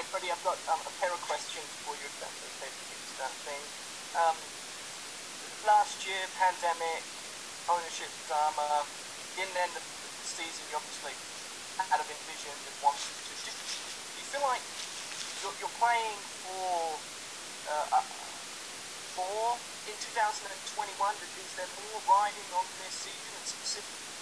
Okay, 0.00 0.08
Freddy, 0.16 0.32
I've 0.32 0.40
got 0.40 0.64
um, 0.72 0.80
a 0.88 0.96
pair 0.96 1.12
of 1.12 1.20
questions 1.20 1.76
for 1.84 1.92
you, 1.92 2.08
if 2.08 2.16
that's 2.16 2.40
okay 2.40 2.72
to 2.72 3.04
start 3.04 3.36
thing. 3.44 3.68
Um, 4.16 4.40
last 5.60 6.08
year, 6.08 6.24
pandemic, 6.32 7.04
ownership 7.68 8.08
drama, 8.24 8.88
didn't 9.36 9.60
end 9.60 9.76
of 9.76 9.84
the 10.00 10.24
season 10.24 10.72
you 10.72 10.80
obviously 10.80 11.12
had 11.76 12.00
of 12.00 12.08
envisioned 12.08 12.64
and 12.64 12.72
wanted 12.80 13.12
to. 13.12 13.32
Do 13.36 14.16
you 14.16 14.24
feel 14.24 14.40
like 14.40 14.64
you're, 15.44 15.52
you're 15.60 15.76
playing 15.76 16.24
for 16.40 17.04
uh, 17.68 18.00
for 19.04 19.60
in 19.84 20.00
2021? 20.00 20.56
Is 21.44 21.52
there 21.60 21.68
more 21.76 22.00
riding 22.08 22.48
on 22.56 22.72
this 22.80 22.96
season 22.96 23.36
and 23.36 23.44
specifically 23.44 24.16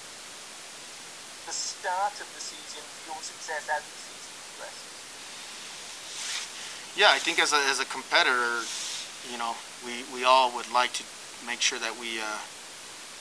the 1.46 1.54
start 1.54 2.18
of 2.18 2.34
the 2.34 2.42
season 2.42 2.82
for 2.90 3.06
your 3.06 3.22
success 3.22 3.70
as 3.70 3.86
the 3.94 4.00
season 4.00 4.34
progresses? 4.42 4.87
Yeah, 6.98 7.14
I 7.14 7.22
think 7.22 7.38
as 7.38 7.54
a, 7.54 7.62
as 7.70 7.78
a 7.78 7.86
competitor, 7.86 8.66
you 9.30 9.38
know, 9.38 9.54
we, 9.86 10.02
we 10.10 10.26
all 10.26 10.50
would 10.58 10.66
like 10.74 10.90
to 10.98 11.06
make 11.46 11.62
sure 11.62 11.78
that 11.78 11.94
we 11.94 12.18
uh, 12.18 12.42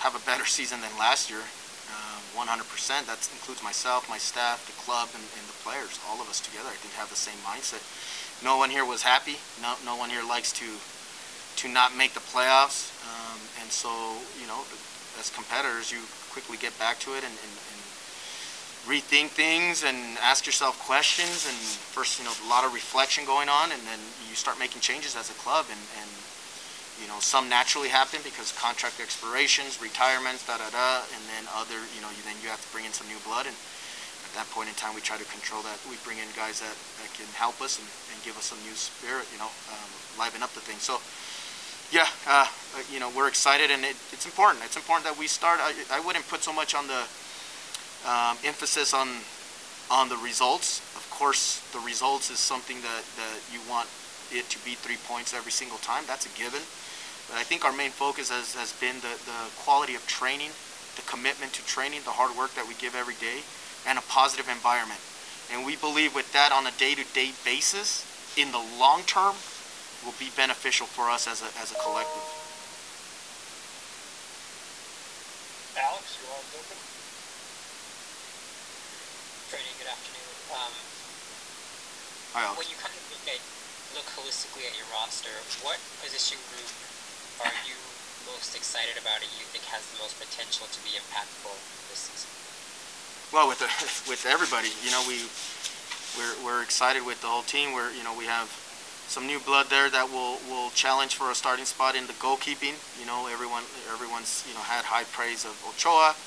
have 0.02 0.18
a 0.18 0.24
better 0.26 0.46
season 0.58 0.82
than 0.82 0.90
last 0.98 1.30
year. 1.30 1.46
Uh, 1.86 2.18
100%. 2.34 2.58
That 3.06 3.22
includes 3.38 3.62
myself, 3.62 4.10
my 4.10 4.18
staff, 4.18 4.66
the 4.66 4.74
club, 4.82 5.14
and, 5.14 5.22
and, 5.22 5.46
the 5.46 5.54
players. 5.62 6.02
All 6.10 6.18
of 6.18 6.26
us 6.26 6.42
together, 6.42 6.74
I 6.74 6.78
think, 6.82 6.98
have 6.98 7.14
the 7.14 7.22
same 7.22 7.38
mindset. 7.46 7.86
No 8.42 8.58
one 8.58 8.74
here 8.74 8.84
was 8.84 9.06
happy. 9.06 9.38
No, 9.62 9.78
no 9.86 9.94
one 9.94 10.10
here 10.10 10.26
likes 10.26 10.52
to 10.58 10.66
to 11.62 11.66
not 11.70 11.94
make 11.94 12.14
the 12.14 12.26
playoffs. 12.34 12.94
Um, 13.06 13.38
and 13.62 13.70
so, 13.70 13.90
you 14.42 14.46
know, 14.46 14.62
as 15.18 15.30
competitors, 15.34 15.92
you 15.92 16.02
quickly 16.30 16.58
get 16.58 16.78
back 16.78 16.98
to 17.02 17.14
it 17.18 17.26
and, 17.26 17.34
and, 17.34 17.54
and 17.54 17.77
rethink 18.88 19.36
things 19.36 19.84
and 19.84 20.18
ask 20.24 20.48
yourself 20.48 20.80
questions 20.88 21.44
and 21.44 21.56
first 21.92 22.18
you 22.20 22.24
know 22.24 22.32
a 22.32 22.50
lot 22.50 22.64
of 22.64 22.72
reflection 22.72 23.28
going 23.28 23.52
on 23.52 23.72
and 23.76 23.84
then 23.84 24.00
you 24.24 24.36
start 24.36 24.56
making 24.58 24.80
changes 24.80 25.12
as 25.20 25.28
a 25.30 25.38
club 25.44 25.68
and, 25.68 25.84
and 26.00 26.10
you 27.04 27.08
know 27.12 27.20
some 27.20 27.52
naturally 27.52 27.92
happen 27.92 28.24
because 28.24 28.56
contract 28.56 29.04
expirations 29.04 29.84
retirements 29.84 30.48
da 30.48 30.56
da 30.56 30.72
da 30.72 31.04
and 31.12 31.24
then 31.28 31.44
other 31.52 31.84
you 31.94 32.00
know 32.00 32.08
you, 32.16 32.22
then 32.24 32.40
you 32.40 32.48
have 32.48 32.64
to 32.64 32.72
bring 32.72 32.88
in 32.88 32.96
some 32.96 33.06
new 33.12 33.20
blood 33.28 33.44
and 33.44 33.56
at 34.28 34.34
that 34.40 34.48
point 34.56 34.72
in 34.72 34.76
time 34.76 34.96
we 34.96 35.02
try 35.02 35.16
to 35.16 35.28
control 35.32 35.64
that. 35.64 35.80
We 35.88 35.96
bring 36.04 36.20
in 36.20 36.28
guys 36.36 36.60
that, 36.60 36.76
that 37.00 37.10
can 37.16 37.28
help 37.36 37.60
us 37.64 37.80
and, 37.80 37.88
and 38.12 38.18
give 38.24 38.36
us 38.40 38.52
some 38.52 38.60
new 38.64 38.76
spirit 38.76 39.28
you 39.36 39.40
know 39.40 39.52
um, 39.68 39.90
liven 40.16 40.40
up 40.40 40.56
the 40.56 40.64
thing. 40.64 40.80
So 40.80 41.04
yeah 41.92 42.08
uh, 42.24 42.48
you 42.88 43.04
know 43.04 43.12
we're 43.12 43.28
excited 43.28 43.68
and 43.68 43.84
it, 43.84 44.00
it's 44.16 44.24
important. 44.24 44.64
It's 44.64 44.80
important 44.80 45.04
that 45.12 45.20
we 45.20 45.28
start. 45.28 45.60
I, 45.60 45.76
I 45.92 46.00
wouldn't 46.00 46.28
put 46.32 46.40
so 46.40 46.56
much 46.56 46.72
on 46.72 46.88
the 46.88 47.04
um, 48.06 48.38
emphasis 48.44 48.94
on 48.94 49.08
on 49.90 50.10
the 50.10 50.18
results. 50.18 50.80
Of 50.96 51.08
course, 51.10 51.64
the 51.72 51.80
results 51.80 52.30
is 52.30 52.40
something 52.40 52.82
that, 52.82 53.04
that 53.16 53.40
you 53.52 53.60
want 53.70 53.88
it 54.32 54.50
to 54.50 54.60
be 54.66 54.76
three 54.76 54.98
points 55.08 55.34
every 55.34 55.52
single 55.52 55.78
time. 55.80 56.04
That's 56.08 56.26
a 56.26 56.34
given. 56.38 56.60
But 57.30 57.40
I 57.40 57.44
think 57.44 57.64
our 57.64 57.72
main 57.72 57.92
focus 57.92 58.30
has, 58.30 58.54
has 58.56 58.74
been 58.74 59.00
the, 59.00 59.16
the 59.24 59.40
quality 59.56 59.96
of 59.96 60.06
training, 60.06 60.52
the 60.96 61.04
commitment 61.04 61.54
to 61.54 61.66
training, 61.66 62.02
the 62.04 62.12
hard 62.12 62.36
work 62.38 62.54
that 62.56 62.68
we 62.68 62.76
give 62.76 62.96
every 62.96 63.16
day, 63.16 63.44
and 63.88 63.98
a 63.98 64.04
positive 64.12 64.50
environment. 64.50 65.00
And 65.52 65.66
we 65.66 65.76
believe 65.78 66.14
with 66.14 66.32
that 66.34 66.52
on 66.52 66.68
a 66.68 66.72
day-to-day 66.76 67.32
basis, 67.46 68.04
in 68.36 68.52
the 68.52 68.64
long 68.78 69.04
term, 69.08 69.36
will 70.04 70.16
be 70.20 70.30
beneficial 70.36 70.86
for 70.86 71.10
us 71.10 71.28
as 71.28 71.42
a, 71.42 71.50
as 71.64 71.72
a 71.72 71.80
collective. 71.80 72.28
Alex, 75.80 76.20
open? 76.52 76.87
Freddy, 79.48 79.72
good 79.80 79.88
afternoon. 79.88 80.28
Um, 80.52 80.76
Hi, 82.36 82.52
Alex. 82.52 82.60
when 82.60 82.68
you 82.68 82.76
kind 82.84 82.92
of 82.92 83.00
look 83.08 83.24
at 83.32 83.40
look 83.96 84.04
holistically 84.12 84.68
at 84.68 84.76
your 84.76 84.84
roster, 84.92 85.32
what 85.64 85.80
position 86.04 86.36
group 86.52 86.68
are 87.48 87.56
you 87.64 87.80
most 88.28 88.60
excited 88.60 89.00
about 89.00 89.24
and 89.24 89.32
you 89.40 89.48
think 89.56 89.64
has 89.72 89.88
the 89.96 90.04
most 90.04 90.20
potential 90.20 90.68
to 90.68 90.80
be 90.84 91.00
impactful 91.00 91.56
this 91.88 92.12
season? 92.12 92.28
Well, 93.32 93.48
with 93.48 93.64
the, 93.64 93.72
with 94.12 94.28
everybody, 94.28 94.68
you 94.84 94.92
know, 94.92 95.00
we 95.08 95.24
we're, 96.20 96.36
we're 96.44 96.60
excited 96.60 97.08
with 97.08 97.24
the 97.24 97.32
whole 97.32 97.48
team. 97.48 97.72
We're 97.72 97.96
you 97.96 98.04
know 98.04 98.12
we 98.12 98.28
have 98.28 98.52
some 99.08 99.32
new 99.32 99.40
blood 99.40 99.72
there 99.72 99.88
that 99.88 100.12
will 100.12 100.44
will 100.52 100.76
challenge 100.76 101.16
for 101.16 101.32
a 101.32 101.36
starting 101.40 101.64
spot 101.64 101.96
in 101.96 102.04
the 102.12 102.18
goalkeeping. 102.20 102.76
You 103.00 103.08
know, 103.08 103.32
everyone 103.32 103.64
everyone's 103.96 104.44
you 104.44 104.60
know 104.60 104.66
had 104.68 104.84
high 104.84 105.08
praise 105.16 105.48
of 105.48 105.56
Ochoa. 105.64 106.20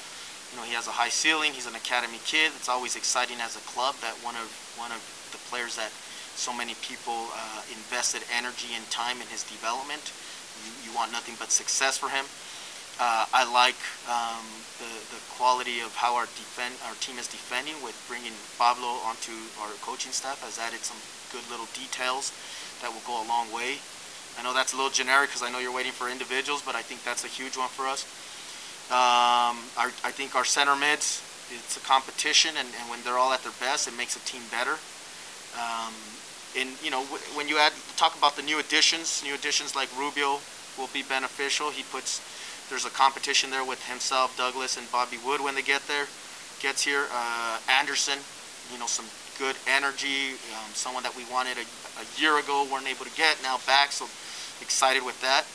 You 0.51 0.59
know, 0.59 0.65
he 0.67 0.75
has 0.75 0.87
a 0.87 0.95
high 0.95 1.09
ceiling. 1.09 1.53
He's 1.53 1.67
an 1.67 1.77
academy 1.77 2.19
kid. 2.27 2.53
It's 2.57 2.69
always 2.69 2.97
exciting 2.97 3.39
as 3.41 3.55
a 3.55 3.65
club 3.71 3.95
that 4.03 4.15
one 4.27 4.35
of 4.35 4.51
one 4.77 4.91
of 4.91 5.03
the 5.31 5.39
players 5.51 5.77
that 5.77 5.91
so 6.35 6.53
many 6.53 6.75
people 6.83 7.29
uh, 7.37 7.63
invested 7.71 8.23
energy 8.35 8.75
and 8.75 8.83
time 8.91 9.21
in 9.21 9.29
his 9.29 9.45
development. 9.45 10.13
You, 10.65 10.91
you 10.91 10.97
want 10.97 11.13
nothing 11.13 11.37
but 11.39 11.51
success 11.51 11.99
for 11.99 12.09
him. 12.09 12.25
Uh, 13.01 13.25
I 13.33 13.49
like 13.49 13.81
um, 14.11 14.45
the, 14.77 14.93
the 15.09 15.21
quality 15.33 15.81
of 15.81 15.95
how 15.97 16.17
our 16.17 16.27
defend 16.37 16.77
our 16.85 16.93
team 17.01 17.17
is 17.17 17.29
defending 17.29 17.81
with 17.81 17.97
bringing 18.09 18.37
Pablo 18.59 19.01
onto 19.09 19.33
our 19.65 19.73
coaching 19.81 20.13
staff 20.13 20.45
has 20.45 20.59
added 20.61 20.85
some 20.85 21.01
good 21.33 21.49
little 21.49 21.69
details 21.73 22.33
that 22.83 22.93
will 22.93 23.05
go 23.09 23.17
a 23.23 23.27
long 23.29 23.49
way. 23.53 23.81
I 24.37 24.43
know 24.43 24.53
that's 24.53 24.73
a 24.73 24.77
little 24.77 24.93
generic 24.93 25.31
because 25.31 25.43
I 25.43 25.49
know 25.49 25.59
you're 25.59 25.73
waiting 25.73 25.93
for 25.93 26.09
individuals, 26.09 26.61
but 26.61 26.75
I 26.75 26.83
think 26.83 27.03
that's 27.05 27.25
a 27.25 27.29
huge 27.29 27.57
one 27.57 27.69
for 27.69 27.89
us. 27.89 28.05
Um, 28.91 29.55
I 29.79 30.11
think 30.11 30.35
our 30.35 30.45
center 30.45 30.75
mids, 30.75 31.23
it's 31.55 31.77
a 31.77 31.81
competition, 31.81 32.57
and, 32.59 32.67
and, 32.67 32.91
when 32.91 32.99
they're 33.05 33.19
all 33.19 33.33
at 33.33 33.43
their 33.43 33.55
best, 33.61 33.87
it 33.87 33.97
makes 33.97 34.17
a 34.17 34.21
team 34.27 34.43
better. 34.51 34.79
Um, 35.55 35.95
and 36.59 36.71
you 36.83 36.91
know, 36.91 37.05
when 37.39 37.47
you 37.47 37.59
add 37.59 37.73
talk 37.97 38.19
about 38.19 38.35
the 38.35 38.43
new 38.43 38.59
additions, 38.59 39.23
new 39.23 39.35
additions 39.35 39.77
like 39.77 39.89
Rubio 39.97 40.41
will 40.77 40.91
be 40.93 41.03
beneficial. 41.03 41.71
He 41.71 41.85
puts 41.85 42.19
there's 42.71 42.85
a 42.85 42.91
competition 42.91 43.51
there 43.51 43.65
with 43.65 43.83
himself, 43.87 44.37
Douglas, 44.37 44.77
and 44.77 44.91
Bobby 44.91 45.19
Wood 45.27 45.41
when 45.41 45.55
they 45.55 45.63
get 45.63 45.87
there. 45.87 46.07
Gets 46.59 46.83
here, 46.83 47.07
uh, 47.13 47.59
Anderson, 47.69 48.19
you 48.73 48.79
know, 48.79 48.87
some 48.87 49.07
good 49.39 49.57
energy, 49.67 50.39
um, 50.55 50.71
someone 50.75 51.03
that 51.03 51.15
we 51.17 51.25
wanted 51.31 51.59
a, 51.59 51.67
a 51.99 52.07
year 52.21 52.39
ago, 52.39 52.67
weren't 52.71 52.87
able 52.87 53.05
to 53.05 53.17
get, 53.17 53.43
now 53.43 53.59
back, 53.67 53.91
so 53.91 54.05
excited 54.63 55.05
with 55.05 55.21
that. 55.21 55.47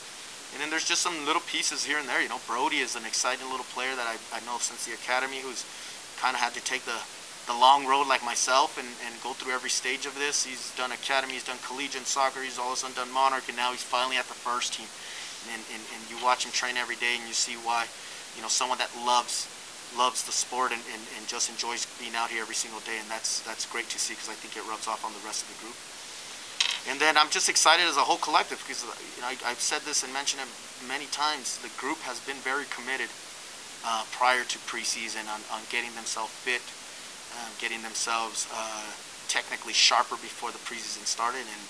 And 0.54 0.62
then 0.62 0.70
there's 0.70 0.88
just 0.88 1.02
some 1.02 1.26
little 1.26 1.42
pieces 1.42 1.84
here 1.84 1.98
and 1.98 2.08
there. 2.08 2.22
You 2.22 2.30
know, 2.30 2.40
Brody 2.48 2.78
is 2.78 2.96
an 2.96 3.06
exciting 3.06 3.50
little 3.50 3.66
player 3.76 3.96
that 3.96 4.08
I, 4.08 4.16
I 4.36 4.40
know 4.46 4.58
since 4.60 4.86
the 4.86 4.94
academy 4.94 5.40
who's 5.40 5.66
kind 6.18 6.36
of 6.36 6.40
had 6.40 6.54
to 6.54 6.64
take 6.64 6.86
the, 6.86 6.96
the 7.48 7.54
long 7.54 7.86
road 7.86 8.08
like 8.08 8.24
myself 8.24 8.80
and, 8.80 8.88
and 9.06 9.14
go 9.22 9.34
through 9.34 9.54
every 9.54 9.70
stage 9.70 10.06
of 10.06 10.16
this. 10.16 10.46
He's 10.46 10.74
done 10.76 10.92
academy, 10.92 11.34
he's 11.34 11.44
done 11.44 11.58
collegiate 11.68 12.08
soccer, 12.08 12.42
he's 12.42 12.58
all 12.58 12.72
of 12.72 12.80
a 12.80 12.88
sudden 12.88 12.96
done 12.96 13.12
Monarch, 13.12 13.48
and 13.48 13.58
now 13.58 13.72
he's 13.72 13.84
finally 13.84 14.18
at 14.18 14.26
the 14.26 14.38
first 14.38 14.74
team. 14.74 14.88
And, 15.52 15.62
and, 15.74 15.84
and 15.94 16.02
you 16.10 16.18
watch 16.24 16.46
him 16.46 16.52
train 16.52 16.78
every 16.78 16.96
day 16.96 17.20
and 17.20 17.28
you 17.28 17.36
see 17.36 17.54
why, 17.62 17.86
you 18.36 18.42
know, 18.42 18.48
someone 18.50 18.80
that 18.80 18.90
loves 19.06 19.52
loves 19.98 20.24
the 20.24 20.32
sport 20.32 20.72
and, 20.72 20.82
and, 20.92 21.02
and 21.16 21.28
just 21.28 21.50
enjoys 21.50 21.88
being 22.00 22.16
out 22.16 22.30
here 22.30 22.42
every 22.42 22.56
single 22.56 22.82
day. 22.82 22.98
And 23.00 23.10
that's, 23.10 23.40
that's 23.42 23.66
great 23.66 23.88
to 23.90 24.00
see 24.00 24.14
because 24.14 24.28
I 24.30 24.36
think 24.36 24.58
it 24.58 24.68
rubs 24.68 24.88
off 24.88 25.06
on 25.06 25.14
the 25.14 25.24
rest 25.24 25.48
of 25.48 25.56
the 25.56 25.60
group. 25.64 25.78
And 26.88 27.00
then 27.02 27.18
I'm 27.18 27.30
just 27.30 27.50
excited 27.50 27.86
as 27.86 27.98
a 27.98 28.06
whole 28.06 28.18
collective 28.22 28.62
because 28.62 28.84
you 28.84 29.22
know, 29.22 29.28
I, 29.28 29.50
have 29.50 29.60
said 29.60 29.82
this 29.82 30.04
and 30.04 30.14
mentioned 30.14 30.44
it 30.44 30.50
many 30.88 31.06
times. 31.08 31.58
The 31.60 31.74
group 31.82 32.00
has 32.06 32.20
been 32.22 32.38
very 32.46 32.66
committed 32.70 33.10
uh, 33.86 34.06
prior 34.12 34.44
to 34.44 34.58
preseason 34.70 35.26
on, 35.34 35.42
on 35.52 35.62
getting 35.70 35.94
themselves 35.96 36.32
fit, 36.46 36.62
uh, 37.34 37.50
getting 37.60 37.82
themselves 37.82 38.48
uh, 38.54 38.86
technically 39.28 39.74
sharper 39.74 40.16
before 40.18 40.52
the 40.52 40.62
preseason 40.62 41.06
started, 41.06 41.42
and 41.42 41.64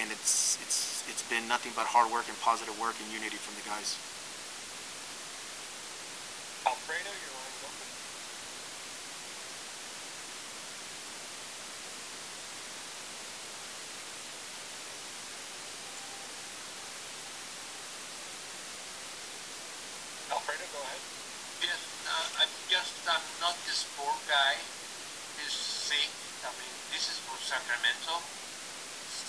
and 0.00 0.12
it's 0.12 0.58
it's 0.62 1.02
it's 1.08 1.24
been 1.28 1.48
nothing 1.48 1.72
but 1.74 1.86
hard 1.86 2.12
work 2.12 2.28
and 2.28 2.38
positive 2.40 2.78
work 2.78 2.94
and 3.02 3.12
unity 3.12 3.36
from 3.36 3.54
the 3.56 3.64
guys. 3.68 3.96
Alfredo, 6.66 7.08
your 7.08 7.32
line's 7.34 7.60
open. 7.64 7.88
Alfredo, 20.30 20.64
go 20.70 20.80
ahead. 20.84 21.02
Yes, 21.62 21.80
uh, 22.06 22.42
I'm 22.44 22.52
just 22.70 22.94
I'm 23.08 23.24
not 23.40 23.56
the 23.66 23.74
sport 23.74 24.18
guy. 24.28 24.54
Is 25.46 25.54
sick. 25.54 26.10
I 26.44 26.50
mean, 26.58 26.74
this 26.92 27.06
is 27.10 27.18
for 27.22 27.36
Sacramento, 27.38 28.18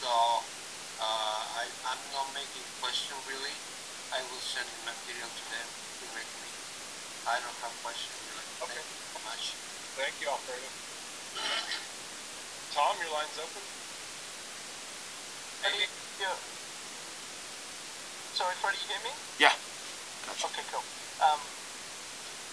so 0.02 0.10
uh, 0.10 1.62
I 1.62 1.66
I'm 1.86 2.02
not 2.14 2.28
making 2.34 2.66
question 2.82 3.16
really. 3.30 3.54
I 4.12 4.20
will 4.34 4.42
send 4.42 4.68
material 4.84 5.21
to 5.38 5.44
them 5.52 5.70
directly. 6.04 6.52
I 7.28 7.36
don't 7.40 7.60
have 7.64 7.74
question 7.86 8.12
really. 8.28 8.46
Okay. 8.66 8.82
Thank 8.82 8.92
you 8.92 9.08
so 9.12 9.20
much. 9.24 9.44
Thank 9.96 10.16
you, 10.20 10.28
Alfredo. 10.32 10.70
Tom, 12.76 12.94
your 13.00 13.12
line's 13.12 13.38
open. 13.40 13.64
Hey, 15.62 15.86
yeah. 16.20 16.38
Sorry, 18.36 18.56
Freddy, 18.64 18.80
you 18.82 18.88
hear 18.90 19.04
me? 19.06 19.14
Yeah. 19.38 19.56
Gotcha. 20.26 20.48
Okay, 20.50 20.66
cool. 20.72 20.86
Um, 21.20 21.42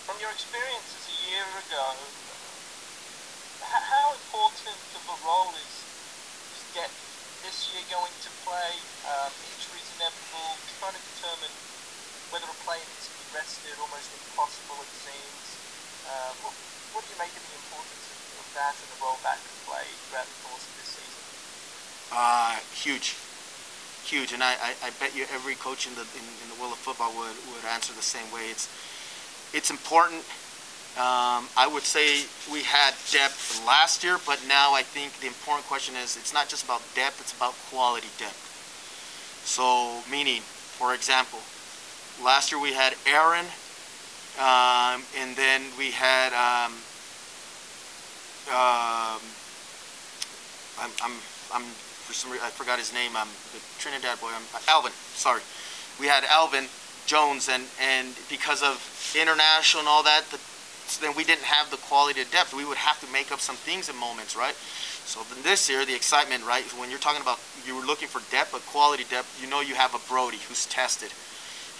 from 0.04 0.18
your 0.20 0.32
experiences 0.34 1.02
a 1.06 1.16
year 1.30 1.46
ago, 1.46 1.86
how 3.62 4.12
important 4.16 4.80
of 4.96 5.04
a 5.06 5.16
role 5.24 5.54
is, 5.54 5.74
is 6.52 6.62
are 7.78 7.90
going 7.92 8.16
to 8.26 8.30
play. 8.42 8.72
Um, 9.06 9.30
injuries 9.54 9.88
inevitable. 9.96 10.50
Trying 10.82 10.98
to 10.98 11.04
determine 11.14 11.54
whether 12.34 12.48
a 12.50 12.58
player 12.66 12.82
needs 12.82 13.06
to 13.06 13.14
be 13.14 13.26
rested, 13.38 13.74
almost 13.78 14.08
impossible 14.10 14.78
it 14.82 14.92
seems. 15.06 15.46
Uh, 16.08 16.32
what, 16.42 16.54
what 16.96 17.00
do 17.06 17.08
you 17.14 17.18
make 17.22 17.32
of 17.32 17.44
the 17.44 17.54
importance 17.54 18.04
of, 18.08 18.18
of 18.42 18.46
that 18.58 18.74
and 18.74 18.88
the 18.92 18.98
role 18.98 19.18
that 19.22 19.38
could 19.38 19.58
play 19.68 19.86
throughout 20.08 20.26
the 20.26 20.38
course 20.48 20.64
of 20.64 20.74
this 20.74 20.90
season? 20.96 21.22
Uh, 22.10 22.56
huge, 22.72 23.14
huge, 24.28 24.34
and 24.34 24.42
I, 24.42 24.54
I, 24.62 24.88
I 24.88 24.90
bet 25.00 25.14
you 25.16 25.24
every 25.32 25.54
coach 25.54 25.86
in 25.86 25.94
the 25.94 26.02
in, 26.02 26.24
in 26.42 26.48
the 26.54 26.60
world 26.60 26.72
of 26.72 26.78
football 26.78 27.12
would, 27.16 27.36
would 27.52 27.64
answer 27.72 27.92
the 27.92 28.02
same 28.02 28.30
way. 28.32 28.48
It's 28.50 28.68
it's 29.52 29.70
important. 29.70 30.24
Um, 30.96 31.46
I 31.56 31.68
would 31.70 31.84
say 31.84 32.26
we 32.50 32.62
had 32.62 32.92
depth 33.12 33.62
last 33.64 34.02
year, 34.02 34.18
but 34.26 34.40
now 34.48 34.74
I 34.74 34.82
think 34.82 35.12
the 35.20 35.28
important 35.28 35.66
question 35.68 35.94
is 35.94 36.16
it's 36.16 36.34
not 36.34 36.48
just 36.48 36.64
about 36.64 36.82
depth; 36.94 37.20
it's 37.20 37.32
about 37.32 37.54
quality 37.70 38.08
depth. 38.18 38.44
So, 39.44 40.02
meaning, 40.10 40.42
for 40.42 40.94
example, 40.94 41.38
last 42.22 42.52
year 42.52 42.60
we 42.60 42.72
had 42.72 42.94
Aaron, 43.06 43.46
um, 44.38 45.04
and 45.16 45.36
then 45.36 45.62
we 45.78 45.90
had 45.92 46.32
um, 46.34 46.72
um, 48.48 49.22
I'm, 50.80 50.90
I'm, 51.02 51.16
I'm 51.54 51.64
for 52.08 52.16
some 52.16 52.32
reason 52.32 52.46
I 52.46 52.48
forgot 52.48 52.80
his 52.80 52.96
name. 52.96 53.12
I'm 53.12 53.28
the 53.52 53.60
Trinidad 53.76 54.16
boy. 54.16 54.32
I'm 54.32 54.48
Alvin. 54.64 54.96
Sorry, 55.12 55.44
we 56.00 56.08
had 56.08 56.24
Alvin 56.24 56.64
Jones, 57.04 57.52
and 57.52 57.68
and 57.76 58.16
because 58.32 58.64
of 58.64 58.80
international 59.12 59.84
and 59.84 59.88
all 59.92 60.02
that, 60.08 60.24
the, 60.32 60.40
then 61.04 61.12
we 61.12 61.22
didn't 61.22 61.44
have 61.44 61.68
the 61.68 61.76
quality 61.76 62.24
of 62.24 62.30
depth. 62.32 62.56
We 62.56 62.64
would 62.64 62.80
have 62.80 62.96
to 63.04 63.08
make 63.12 63.28
up 63.28 63.44
some 63.44 63.60
things 63.60 63.92
in 63.92 63.96
moments, 64.00 64.32
right? 64.40 64.56
So 65.04 65.20
this 65.44 65.68
year, 65.68 65.84
the 65.84 65.94
excitement, 65.94 66.48
right? 66.48 66.64
When 66.80 66.88
you're 66.88 66.98
talking 66.98 67.20
about 67.20 67.36
you 67.68 67.76
were 67.76 67.84
looking 67.84 68.08
for 68.08 68.24
depth, 68.32 68.56
but 68.56 68.64
quality 68.72 69.04
depth, 69.04 69.28
you 69.36 69.44
know 69.44 69.60
you 69.60 69.76
have 69.76 69.92
a 69.92 70.00
Brody 70.08 70.40
who's 70.48 70.64
tested. 70.64 71.12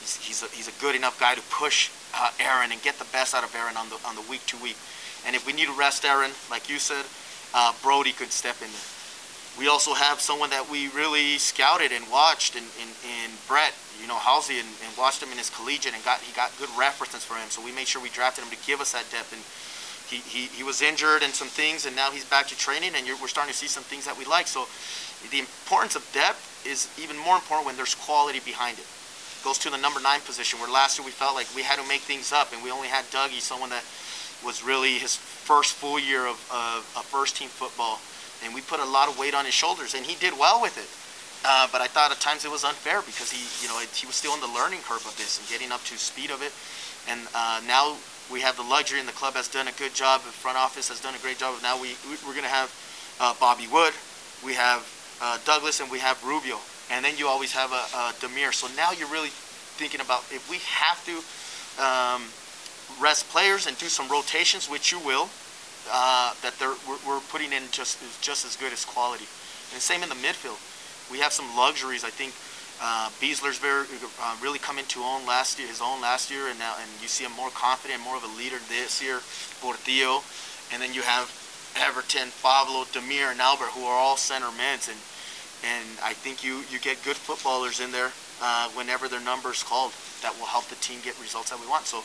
He's, 0.05 0.21
he's, 0.21 0.43
a, 0.45 0.49
he's 0.53 0.69
a 0.69 0.77
good 0.77 0.95
enough 0.95 1.19
guy 1.19 1.35
to 1.35 1.43
push 1.49 1.89
uh, 2.13 2.31
Aaron 2.39 2.71
and 2.71 2.81
get 2.83 3.01
the 3.01 3.09
best 3.17 3.35
out 3.35 3.45
of 3.45 3.55
Aaron 3.57 3.81
on 3.81 3.89
the 3.89 3.97
on 4.05 4.13
the 4.15 4.25
week 4.29 4.45
to 4.53 4.61
week. 4.61 4.77
And 5.25 5.33
if 5.35 5.47
we 5.49 5.55
need 5.57 5.73
to 5.73 5.77
rest 5.77 6.05
Aaron, 6.05 6.33
like 6.51 6.69
you 6.69 6.79
said, 6.79 7.09
uh, 7.55 7.73
Brody 7.83 8.13
could 8.13 8.31
step 8.31 8.61
in 8.61 8.69
there. 8.69 8.98
We 9.59 9.67
also 9.67 9.93
have 9.93 10.21
someone 10.21 10.51
that 10.51 10.71
we 10.71 10.87
really 10.95 11.37
scouted 11.37 11.91
and 11.91 12.07
watched 12.13 12.55
in, 12.55 12.63
in, 12.79 12.89
in 13.03 13.35
Brett, 13.49 13.75
you 14.01 14.07
know, 14.07 14.15
Halsey, 14.15 14.63
and, 14.63 14.69
and 14.87 14.97
watched 14.97 15.21
him 15.21 15.33
in 15.33 15.39
his 15.39 15.51
collegiate 15.51 15.95
and 15.95 16.05
got 16.05 16.21
he 16.23 16.31
got 16.33 16.55
good 16.63 16.71
references 16.79 17.25
for 17.25 17.35
him. 17.35 17.51
So 17.51 17.59
we 17.59 17.75
made 17.75 17.89
sure 17.91 18.01
we 18.01 18.09
drafted 18.09 18.45
him 18.45 18.55
to 18.55 18.61
give 18.63 18.81
us 18.81 18.95
that 18.95 19.11
depth. 19.11 19.35
And 19.35 19.43
he, 20.07 20.23
he, 20.23 20.47
he 20.55 20.63
was 20.63 20.81
injured 20.81 21.27
and 21.27 21.35
some 21.35 21.49
things, 21.49 21.87
and 21.87 21.97
now 21.97 22.11
he's 22.13 22.25
back 22.25 22.47
to 22.49 22.57
training, 22.57 22.93
and 22.95 23.05
we're 23.21 23.27
starting 23.27 23.53
to 23.53 23.59
see 23.59 23.67
some 23.67 23.83
things 23.83 24.07
that 24.07 24.17
we 24.17 24.25
like. 24.25 24.47
So 24.47 24.71
the 25.35 25.43
importance 25.43 25.97
of 25.97 26.07
depth 26.15 26.63
is 26.65 26.87
even 27.03 27.19
more 27.19 27.35
important 27.35 27.67
when 27.67 27.75
there's 27.75 27.97
quality 27.99 28.39
behind 28.39 28.79
it. 28.79 28.87
Goes 29.43 29.59
to 29.67 29.71
the 29.71 29.77
number 29.77 30.01
nine 30.01 30.21
position, 30.23 30.61
where 30.61 30.71
last 30.71 30.99
year 30.99 31.05
we 31.05 31.11
felt 31.11 31.35
like 31.35 31.51
we 31.55 31.63
had 31.63 31.83
to 31.83 31.87
make 31.89 32.07
things 32.07 32.33
up, 32.33 32.55
and 32.55 32.63
we 32.63 32.71
only 32.71 32.89
had 32.89 33.05
Dougie, 33.11 33.43
someone 33.43 33.71
that 33.71 33.85
was 34.47 34.63
really 34.63 35.03
his 35.03 35.17
first 35.17 35.75
full 35.75 35.99
year 35.99 36.27
of, 36.27 36.39
of, 36.55 36.87
of 36.95 37.03
first 37.11 37.37
team 37.37 37.49
football 37.51 37.99
and 38.45 38.55
we 38.55 38.61
put 38.61 38.81
a 38.81 38.85
lot 38.85 39.09
of 39.09 39.19
weight 39.19 39.35
on 39.35 39.45
his 39.45 39.55
shoulders, 39.55 39.95
and 39.95 40.05
he 40.05 40.15
did 40.17 40.39
well 40.39 40.61
with 40.61 40.77
it. 40.79 40.89
Uh, 41.45 41.69
but 41.71 41.81
I 41.81 41.87
thought 41.87 42.11
at 42.11 42.21
times 42.21 42.45
it 42.45 42.51
was 42.51 42.65
unfair 42.65 43.01
because 43.03 43.31
he, 43.31 43.47
you 43.63 43.69
know, 43.71 43.79
he 43.79 44.07
was 44.07 44.17
still 44.17 44.35
in 44.35 44.41
the 44.41 44.51
learning 44.51 44.81
curve 44.83 45.07
of 45.07 45.17
this 45.17 45.39
and 45.39 45.49
getting 45.49 45.71
up 45.71 45.83
to 45.85 45.97
speed 45.97 46.31
of 46.31 46.43
it. 46.43 46.53
And 47.09 47.21
uh, 47.35 47.61
now 47.67 47.97
we 48.31 48.41
have 48.41 48.57
the 48.57 48.63
luxury, 48.63 48.99
and 48.99 49.09
the 49.09 49.15
club 49.15 49.35
has 49.35 49.49
done 49.49 49.69
a 49.69 49.73
good 49.73 49.95
job. 49.95 50.23
The 50.23 50.35
front 50.35 50.59
office 50.59 50.89
has 50.89 51.01
done 51.01 51.15
a 51.15 51.19
great 51.19 51.39
job. 51.39 51.55
Now 51.63 51.81
we 51.81 51.95
we're 52.27 52.35
going 52.35 52.43
to 52.43 52.51
have 52.51 52.71
uh, 53.21 53.35
Bobby 53.39 53.67
Wood, 53.67 53.95
we 54.45 54.55
have 54.55 54.83
uh, 55.21 55.39
Douglas, 55.45 55.81
and 55.81 55.91
we 55.91 55.99
have 55.99 56.23
Rubio, 56.25 56.59
and 56.91 57.05
then 57.05 57.17
you 57.17 57.27
always 57.27 57.53
have 57.53 57.73
a, 57.73 57.83
a 57.97 58.13
Damir. 58.19 58.53
So 58.53 58.69
now 58.77 58.93
you're 58.93 59.11
really 59.11 59.31
thinking 59.79 60.01
about 60.01 60.25
if 60.31 60.51
we 60.51 60.59
have 60.67 60.99
to 61.07 61.23
um, 61.83 62.23
rest 63.01 63.29
players 63.31 63.67
and 63.67 63.79
do 63.79 63.87
some 63.87 64.09
rotations, 64.09 64.69
which 64.69 64.93
you 64.93 64.99
will 65.01 65.29
uh, 65.91 66.35
that 66.43 66.59
they're, 66.59 66.75
we're, 66.89 66.99
we're, 67.07 67.21
putting 67.31 67.53
in 67.53 67.63
just 67.71 67.99
just 68.21 68.45
as 68.45 68.57
good 68.57 68.73
as 68.73 68.85
quality. 68.85 69.27
And 69.73 69.83
same 69.83 70.03
in 70.03 70.09
the 70.09 70.17
midfield. 70.17 70.59
We 71.11 71.19
have 71.19 71.33
some 71.33 71.47
luxuries. 71.57 72.05
I 72.05 72.11
think 72.11 72.35
uh, 72.81 73.11
Besler's 73.21 73.59
very 73.59 73.87
uh, 74.21 74.37
really 74.43 74.59
come 74.59 74.79
into 74.79 75.01
own 75.01 75.27
last 75.27 75.59
year, 75.59 75.69
his 75.69 75.81
own 75.81 76.01
last 76.01 76.31
year, 76.31 76.49
and 76.49 76.59
now 76.59 76.75
and 76.81 76.89
you 77.03 77.09
see 77.09 77.25
him 77.25 77.33
more 77.33 77.51
confident, 77.51 78.01
more 78.03 78.17
of 78.17 78.25
a 78.25 78.33
leader 78.39 78.59
this 78.69 79.03
year. 79.03 79.21
Portillo, 79.61 80.23
and 80.73 80.81
then 80.81 80.95
you 80.95 81.03
have 81.03 81.29
Everton, 81.77 82.29
Pablo, 82.43 82.85
Damir, 82.93 83.31
and 83.31 83.41
Albert, 83.41 83.73
who 83.75 83.85
are 83.85 83.97
all 83.97 84.17
center 84.17 84.51
mids, 84.57 84.89
and 84.89 84.99
and 85.65 85.87
I 86.03 86.13
think 86.15 86.45
you 86.45 86.63
you 86.71 86.79
get 86.79 87.03
good 87.05 87.17
footballers 87.17 87.81
in 87.81 87.91
there 87.91 88.13
uh, 88.41 88.69
whenever 88.71 89.09
their 89.09 89.21
number 89.21 89.51
is 89.51 89.63
called 89.63 89.93
that 90.23 90.37
will 90.39 90.47
help 90.47 90.67
the 90.67 90.77
team 90.77 90.99
get 91.03 91.19
results 91.21 91.51
that 91.51 91.61
we 91.61 91.67
want. 91.67 91.87
So 91.87 92.03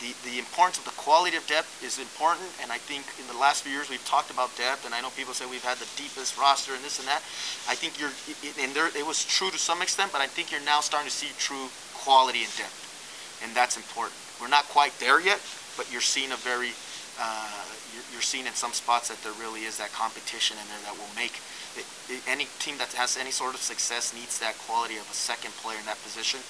the, 0.00 0.12
the 0.28 0.38
importance 0.38 0.76
of 0.76 0.84
the 0.84 0.96
quality 1.00 1.36
of 1.36 1.46
depth 1.46 1.80
is 1.80 1.98
important, 1.98 2.44
and 2.60 2.68
I 2.70 2.76
think 2.76 3.08
in 3.16 3.26
the 3.32 3.38
last 3.40 3.64
few 3.64 3.72
years 3.72 3.88
we've 3.88 4.04
talked 4.04 4.30
about 4.30 4.52
depth, 4.56 4.84
and 4.84 4.92
I 4.92 5.00
know 5.00 5.08
people 5.16 5.32
say 5.32 5.48
we've 5.48 5.64
had 5.64 5.78
the 5.80 5.88
deepest 5.96 6.36
roster 6.36 6.76
and 6.76 6.84
this 6.84 7.00
and 7.00 7.08
that. 7.08 7.24
I 7.64 7.74
think 7.74 7.96
you're, 7.96 8.12
and 8.60 8.76
there, 8.76 8.92
it 8.92 9.06
was 9.06 9.24
true 9.24 9.48
to 9.50 9.58
some 9.58 9.80
extent, 9.80 10.12
but 10.12 10.20
I 10.20 10.28
think 10.28 10.52
you're 10.52 10.64
now 10.68 10.80
starting 10.84 11.08
to 11.08 11.14
see 11.14 11.32
true 11.40 11.72
quality 11.96 12.44
and 12.44 12.52
depth, 12.60 13.40
and 13.40 13.56
that's 13.56 13.76
important. 13.76 14.20
We're 14.36 14.52
not 14.52 14.68
quite 14.68 14.92
there 15.00 15.20
yet, 15.20 15.40
but 15.80 15.88
you're 15.88 16.04
seeing 16.04 16.32
a 16.32 16.40
very, 16.44 16.76
uh, 17.16 17.64
you're, 17.96 18.04
you're, 18.12 18.26
seeing 18.26 18.44
in 18.44 18.52
some 18.52 18.76
spots 18.76 19.08
that 19.08 19.16
there 19.24 19.32
really 19.40 19.64
is 19.64 19.80
that 19.80 19.92
competition 19.96 20.60
in 20.60 20.66
there 20.68 20.92
that 20.92 20.96
will 21.00 21.12
make 21.16 21.40
it, 21.76 21.88
it, 22.12 22.20
any 22.28 22.48
team 22.60 22.76
that 22.76 22.92
has 22.92 23.16
any 23.16 23.32
sort 23.32 23.56
of 23.56 23.60
success 23.60 24.12
needs 24.12 24.40
that 24.40 24.56
quality 24.68 24.96
of 24.96 25.08
a 25.08 25.16
second 25.16 25.52
player 25.60 25.80
in 25.80 25.86
that 25.88 26.00
position 26.04 26.40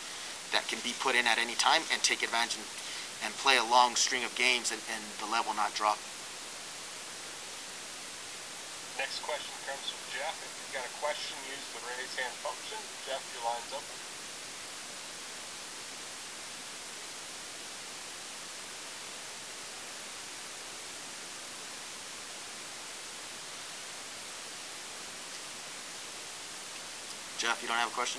that 0.51 0.67
can 0.67 0.79
be 0.83 0.95
put 0.99 1.15
in 1.15 1.27
at 1.27 1.39
any 1.39 1.55
time 1.55 1.83
and 1.91 2.03
take 2.03 2.23
advantage 2.23 2.59
and 2.59 2.67
play 3.47 3.63
a 3.63 3.71
long 3.71 3.95
string 3.95 4.25
of 4.27 4.35
games 4.35 4.73
and, 4.75 4.83
and 4.91 4.99
the 5.23 5.29
level 5.31 5.55
not 5.55 5.71
drop. 5.71 6.03
Next 8.99 9.23
question 9.23 9.55
comes 9.63 9.87
from 9.87 10.03
Jeff. 10.11 10.35
If 10.43 10.51
you've 10.51 10.75
got 10.75 10.83
a 10.83 10.95
question, 10.99 11.39
use 11.47 11.63
the 11.71 11.79
raise 11.87 12.11
hand 12.19 12.35
function. 12.43 12.83
Jeff, 13.07 13.23
your 13.39 13.47
line's 13.47 13.71
open. 13.71 13.95
Jeff, 27.39 27.63
you 27.63 27.69
don't 27.71 27.79
have 27.79 27.93
a 27.93 27.95
question? 27.95 28.19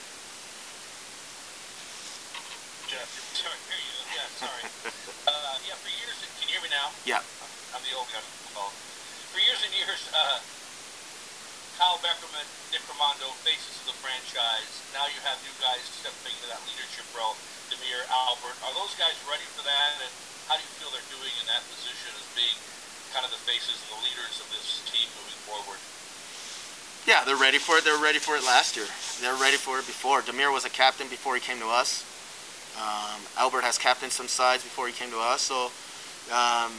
Jeff, 2.87 3.11
sorry, 3.35 3.59
yeah, 4.15 4.23
sorry. 4.39 4.76
Yeah. 7.07 7.23
I'm 7.71 7.79
the 7.87 7.95
old 7.95 8.11
guy. 8.11 8.19
For 8.19 9.39
years 9.39 9.63
and 9.63 9.71
years, 9.79 10.11
uh, 10.11 10.43
Kyle 11.79 11.95
Beckerman, 12.03 12.43
Nick 12.75 12.83
Rimando, 12.83 13.31
faces 13.47 13.79
of 13.79 13.95
the 13.95 13.97
franchise. 14.03 14.83
Now 14.91 15.07
you 15.07 15.15
have 15.23 15.39
new 15.39 15.55
guys 15.63 15.87
stepping 15.87 16.35
into 16.35 16.51
that 16.51 16.59
leadership 16.67 17.07
role. 17.15 17.39
Damir, 17.71 18.03
Albert. 18.11 18.59
Are 18.59 18.75
those 18.75 18.91
guys 18.99 19.15
ready 19.23 19.47
for 19.55 19.63
that? 19.63 20.03
And 20.03 20.11
how 20.51 20.59
do 20.59 20.67
you 20.67 20.73
feel 20.83 20.91
they're 20.91 21.07
doing 21.07 21.31
in 21.39 21.47
that 21.47 21.63
position 21.71 22.11
as 22.11 22.27
being 22.35 22.59
kind 23.15 23.23
of 23.23 23.31
the 23.31 23.39
faces 23.47 23.79
and 23.87 23.95
the 23.95 24.01
leaders 24.03 24.43
of 24.43 24.51
this 24.51 24.83
team 24.91 25.07
moving 25.15 25.39
forward? 25.47 25.79
Yeah, 27.07 27.23
they're 27.23 27.39
ready 27.39 27.55
for 27.55 27.79
it. 27.79 27.87
They 27.87 27.95
were 27.95 28.03
ready 28.03 28.19
for 28.19 28.35
it 28.35 28.43
last 28.43 28.75
year. 28.75 28.91
They 29.23 29.31
were 29.31 29.39
ready 29.39 29.55
for 29.55 29.79
it 29.79 29.87
before. 29.87 30.27
Damir 30.27 30.51
was 30.51 30.67
a 30.67 30.73
captain 30.75 31.07
before 31.07 31.39
he 31.39 31.41
came 31.45 31.63
to 31.63 31.71
us. 31.71 32.03
Um, 32.75 33.23
Albert 33.39 33.63
has 33.63 33.79
captained 33.79 34.11
some 34.11 34.27
sides 34.27 34.67
before 34.67 34.91
he 34.91 34.93
came 34.93 35.07
to 35.15 35.23
us, 35.23 35.47
so 35.47 35.71
um, 36.31 36.71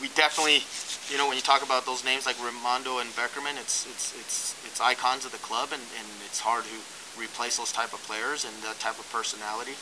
we 0.00 0.08
definitely, 0.14 0.62
you 1.10 1.18
know, 1.18 1.26
when 1.26 1.36
you 1.36 1.42
talk 1.42 1.62
about 1.62 1.86
those 1.86 2.04
names 2.04 2.26
like 2.26 2.36
Rimando 2.36 3.00
and 3.00 3.10
Beckerman, 3.18 3.58
it's 3.58 3.86
it's 3.86 4.14
it's 4.18 4.54
it's 4.66 4.80
icons 4.80 5.24
of 5.24 5.32
the 5.32 5.42
club, 5.42 5.70
and, 5.72 5.82
and 5.98 6.06
it's 6.24 6.40
hard 6.40 6.64
to 6.64 6.78
replace 7.20 7.58
those 7.58 7.72
type 7.72 7.92
of 7.92 8.02
players 8.04 8.44
and 8.44 8.54
that 8.62 8.78
type 8.78 8.98
of 8.98 9.08
personality. 9.10 9.74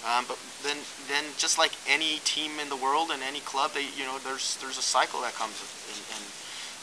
Um, 0.00 0.24
but 0.26 0.40
then, 0.64 0.78
then 1.12 1.24
just 1.36 1.58
like 1.58 1.72
any 1.86 2.24
team 2.24 2.52
in 2.58 2.70
the 2.70 2.76
world 2.76 3.10
and 3.12 3.22
any 3.22 3.40
club, 3.40 3.72
they, 3.74 3.84
you 3.94 4.04
know, 4.08 4.18
there's 4.24 4.56
there's 4.58 4.78
a 4.78 4.82
cycle 4.82 5.20
that 5.22 5.34
comes, 5.34 5.54
and 5.92 6.00
and, 6.16 6.24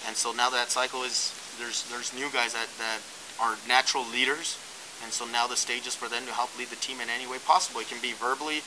and 0.07 0.13
so 0.15 0.31
now 0.31 0.49
that 0.49 0.69
cycle 0.69 1.03
is 1.03 1.33
there's 1.59 1.83
there's 1.89 2.13
new 2.13 2.29
guys 2.31 2.53
that, 2.53 2.69
that 2.77 3.01
are 3.41 3.57
natural 3.67 4.05
leaders 4.13 4.57
and 5.03 5.11
so 5.13 5.25
now 5.25 5.47
the 5.47 5.55
stage 5.55 5.85
is 5.85 5.95
for 5.95 6.09
them 6.09 6.25
to 6.25 6.33
help 6.33 6.49
lead 6.57 6.69
the 6.69 6.79
team 6.81 6.99
in 7.01 7.09
any 7.09 7.27
way 7.27 7.37
possible. 7.45 7.81
It 7.81 7.89
can 7.89 8.01
be 8.01 8.13
verbally, 8.13 8.61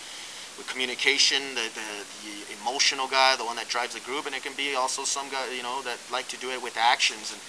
with 0.61 0.69
communication, 0.69 1.41
the, 1.57 1.65
the, 1.73 1.89
the, 2.21 2.37
emotional 2.61 3.09
guy, 3.09 3.35
the 3.37 3.45
one 3.45 3.57
that 3.57 3.69
drives 3.69 3.95
the 3.95 4.01
group, 4.01 4.27
and 4.27 4.35
it 4.35 4.45
can 4.45 4.53
be 4.53 4.75
also 4.77 5.03
some 5.03 5.27
guy, 5.31 5.49
you 5.57 5.63
know, 5.63 5.81
that 5.81 5.97
like 6.13 6.29
to 6.29 6.37
do 6.37 6.51
it 6.51 6.63
with 6.63 6.77
actions. 6.77 7.33
And 7.33 7.41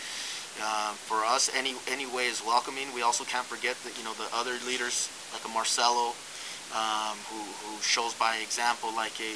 uh, 0.63 0.93
for 0.95 1.25
us, 1.27 1.51
any 1.53 1.75
any 1.91 2.07
way 2.07 2.31
is 2.31 2.41
welcoming. 2.45 2.87
We 2.95 3.01
also 3.01 3.25
can't 3.25 3.45
forget 3.45 3.75
that 3.83 3.97
you 3.99 4.05
know 4.07 4.13
the 4.15 4.31
other 4.31 4.55
leaders 4.65 5.11
like 5.35 5.43
a 5.43 5.51
Marcelo, 5.51 6.15
um, 6.71 7.19
who, 7.27 7.43
who 7.43 7.81
shows 7.83 8.13
by 8.15 8.37
example, 8.37 8.95
like 8.95 9.19
a 9.19 9.35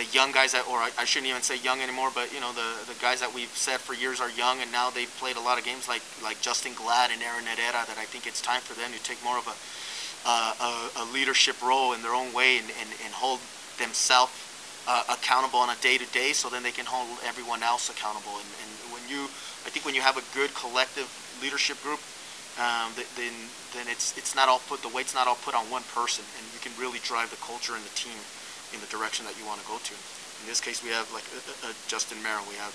the 0.00 0.08
young 0.16 0.32
guys 0.32 0.52
that, 0.52 0.64
or 0.64 0.80
I, 0.80 0.88
I 0.96 1.04
shouldn't 1.04 1.28
even 1.28 1.42
say 1.42 1.60
young 1.60 1.84
anymore, 1.84 2.08
but 2.14 2.32
you 2.32 2.40
know 2.40 2.52
the 2.56 2.88
the 2.88 2.96
guys 3.04 3.20
that 3.20 3.34
we've 3.34 3.52
said 3.52 3.80
for 3.84 3.92
years 3.92 4.20
are 4.20 4.30
young, 4.32 4.64
and 4.64 4.72
now 4.72 4.88
they've 4.88 5.12
played 5.20 5.36
a 5.36 5.44
lot 5.44 5.58
of 5.58 5.64
games 5.64 5.88
like 5.88 6.02
like 6.24 6.40
Justin 6.40 6.72
Glad 6.72 7.12
and 7.12 7.20
Aaron 7.20 7.44
Herrera. 7.44 7.84
That 7.84 8.00
I 8.00 8.08
think 8.08 8.26
it's 8.26 8.40
time 8.40 8.64
for 8.64 8.72
them 8.72 8.92
to 8.96 9.00
take 9.04 9.20
more 9.20 9.36
of 9.36 9.44
a 9.44 9.56
uh, 10.24 10.88
a, 10.96 11.02
a, 11.02 11.04
leadership 11.12 11.60
role 11.62 11.92
in 11.92 12.02
their 12.02 12.14
own 12.14 12.32
way 12.32 12.58
and, 12.58 12.66
and, 12.80 12.90
and 13.04 13.12
hold 13.12 13.40
themselves 13.78 14.30
uh, 14.86 15.02
accountable 15.10 15.58
on 15.58 15.70
a 15.70 15.78
day 15.82 15.98
to 15.98 16.06
day, 16.12 16.32
so 16.32 16.48
then 16.48 16.62
they 16.62 16.70
can 16.70 16.86
hold 16.86 17.06
everyone 17.26 17.62
else 17.62 17.90
accountable. 17.90 18.38
And, 18.38 18.50
and 18.62 18.70
when 18.94 19.02
you, 19.10 19.24
I 19.66 19.70
think 19.70 19.84
when 19.84 19.94
you 19.94 20.02
have 20.02 20.16
a 20.16 20.26
good 20.34 20.54
collective 20.54 21.10
leadership 21.42 21.80
group, 21.82 22.00
um, 22.60 22.92
then 23.16 23.32
then 23.72 23.88
it's 23.88 24.12
it's 24.18 24.36
not 24.36 24.48
all 24.48 24.60
put 24.68 24.82
the 24.82 24.92
weight's 24.92 25.14
not 25.14 25.26
all 25.26 25.40
put 25.40 25.54
on 25.54 25.64
one 25.72 25.82
person, 25.94 26.24
and 26.36 26.44
you 26.52 26.60
can 26.60 26.74
really 26.76 27.00
drive 27.00 27.30
the 27.32 27.40
culture 27.40 27.72
and 27.72 27.82
the 27.82 27.94
team 27.96 28.18
in 28.76 28.80
the 28.84 28.90
direction 28.92 29.24
that 29.24 29.38
you 29.40 29.46
want 29.48 29.56
to 29.62 29.66
go 29.66 29.80
to. 29.80 29.94
In 30.42 30.46
this 30.50 30.60
case, 30.60 30.84
we 30.84 30.90
have 30.90 31.08
like 31.16 31.24
a, 31.32 31.40
a 31.68 31.72
Justin 31.88 32.18
Meram, 32.20 32.44
we 32.44 32.58
have 32.60 32.74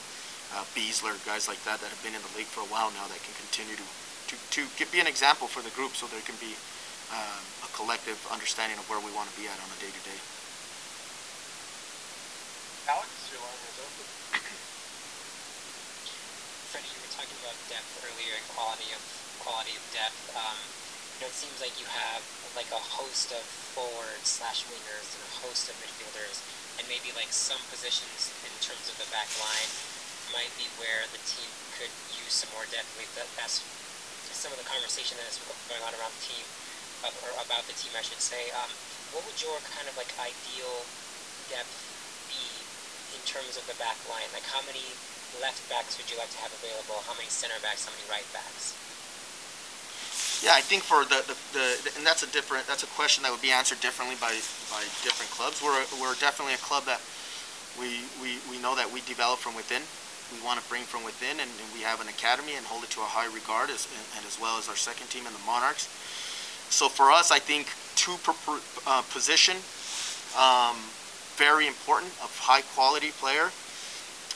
uh, 0.57 0.65
Besler, 0.73 1.13
guys 1.29 1.45
like 1.45 1.61
that 1.69 1.77
that 1.83 1.93
have 1.93 2.01
been 2.01 2.17
in 2.17 2.23
the 2.25 2.33
league 2.33 2.49
for 2.49 2.65
a 2.65 2.69
while 2.73 2.89
now 2.97 3.05
that 3.05 3.21
can 3.21 3.35
continue 3.37 3.77
to 3.77 3.85
to, 4.27 4.61
to 4.65 4.83
be 4.91 4.99
an 4.99 5.07
example 5.07 5.47
for 5.47 5.61
the 5.61 5.71
group, 5.71 5.95
so 5.95 6.05
there 6.07 6.21
can 6.25 6.35
be 6.41 6.55
um, 7.11 7.43
a 7.63 7.67
collective 7.71 8.19
understanding 8.31 8.77
of 8.79 8.87
where 8.91 8.99
we 8.99 9.11
want 9.15 9.29
to 9.31 9.35
be 9.39 9.47
at 9.47 9.55
on 9.59 9.69
a 9.71 9.77
day 9.79 9.91
to 9.91 10.01
day. 10.03 10.19
Alex, 12.87 13.09
your 13.31 13.39
line 13.43 13.59
is 13.67 13.77
open. 13.79 14.05
Freddy, 16.71 16.87
you 16.91 16.99
were 17.03 17.11
talking 17.15 17.35
about 17.43 17.55
depth 17.71 17.91
earlier 18.03 18.35
and 18.35 18.45
quality 18.55 18.91
of 18.95 19.01
quality 19.43 19.75
of 19.75 19.83
depth. 19.95 20.19
Um, 20.35 20.59
you 21.19 21.23
know, 21.23 21.29
it 21.31 21.37
seems 21.39 21.59
like 21.63 21.79
you 21.79 21.87
have 21.87 22.23
like 22.55 22.67
a 22.71 22.79
host 22.79 23.31
of 23.31 23.43
forwards 23.75 24.27
slash 24.27 24.63
wingers 24.67 25.07
and 25.15 25.23
a 25.23 25.31
host 25.47 25.69
of 25.71 25.75
midfielders, 25.79 26.43
and 26.79 26.87
maybe 26.91 27.11
like 27.15 27.31
some 27.31 27.59
positions 27.71 28.31
in 28.43 28.51
terms 28.59 28.91
of 28.91 28.99
the 28.99 29.07
back 29.11 29.31
line 29.39 29.71
might 30.35 30.51
be 30.59 30.67
where 30.75 31.07
the 31.15 31.21
team 31.23 31.47
could 31.79 31.91
use 32.19 32.43
some 32.43 32.51
more 32.51 32.67
depth. 32.67 32.91
That, 33.15 33.31
that's 33.39 33.63
some 34.37 34.53
of 34.53 34.61
the 34.61 34.69
conversation 34.69 35.17
that's 35.17 35.41
going 35.65 35.81
on 35.81 35.89
around 35.97 36.13
the 36.13 36.23
team, 36.29 36.45
or 37.05 37.31
about 37.43 37.63
the 37.69 37.75
team, 37.77 37.93
I 37.93 38.01
should 38.01 38.21
say. 38.21 38.49
Um, 38.57 38.71
what 39.13 39.23
would 39.27 39.37
your 39.39 39.57
kind 39.71 39.85
of 39.85 39.95
like 39.95 40.09
ideal 40.17 40.85
depth 41.51 41.75
be 42.27 42.43
in 43.15 43.21
terms 43.23 43.55
of 43.55 43.63
the 43.69 43.77
back 43.77 43.97
line? 44.09 44.27
Like, 44.33 44.45
how 44.49 44.61
many 44.65 44.83
left 45.39 45.61
backs 45.69 45.95
would 46.01 46.09
you 46.09 46.17
like 46.17 46.31
to 46.33 46.39
have 46.41 46.51
available? 46.57 47.03
How 47.05 47.13
many 47.15 47.29
center 47.29 47.57
backs? 47.61 47.85
How 47.85 47.93
many 47.93 48.05
right 48.09 48.27
backs? 48.33 48.73
Yeah, 50.41 50.53
I 50.53 50.61
think 50.61 50.85
for 50.85 51.01
the, 51.01 51.25
the, 51.25 51.35
the, 51.57 51.65
and 51.97 52.05
that's 52.05 52.21
a 52.21 52.29
different 52.29 52.69
that's 52.69 52.85
a 52.85 52.91
question 52.93 53.25
that 53.25 53.33
would 53.33 53.41
be 53.41 53.49
answered 53.49 53.81
differently 53.81 54.17
by 54.21 54.37
by 54.69 54.85
different 55.01 55.33
clubs. 55.33 55.61
We're 55.61 55.73
we're 55.97 56.13
definitely 56.21 56.53
a 56.53 56.61
club 56.61 56.85
that 56.85 57.01
we 57.79 58.05
we, 58.21 58.37
we 58.49 58.61
know 58.61 58.77
that 58.77 58.89
we 58.89 59.01
develop 59.09 59.39
from 59.39 59.57
within. 59.57 59.81
We 60.29 60.43
want 60.43 60.59
to 60.59 60.65
bring 60.67 60.83
from 60.83 61.07
within, 61.07 61.39
and, 61.39 61.47
and 61.47 61.67
we 61.71 61.87
have 61.87 62.03
an 62.03 62.11
academy 62.11 62.59
and 62.59 62.67
hold 62.67 62.83
it 62.83 62.91
to 62.91 63.01
a 63.01 63.07
high 63.07 63.31
regard, 63.31 63.71
as, 63.71 63.87
and, 63.87 64.03
and 64.19 64.27
as 64.27 64.35
well 64.35 64.59
as 64.59 64.67
our 64.67 64.75
second 64.75 65.07
team 65.07 65.23
in 65.23 65.31
the 65.31 65.39
Monarchs. 65.47 65.87
So 66.69 66.89
for 66.89 67.11
us, 67.11 67.31
I 67.31 67.39
think 67.39 67.67
two 67.95 68.15
per, 68.23 68.33
uh, 68.85 69.01
position, 69.13 69.57
um, 70.37 70.75
very 71.35 71.67
important, 71.67 72.11
of 72.23 72.35
high 72.39 72.61
quality 72.75 73.11
player. 73.11 73.51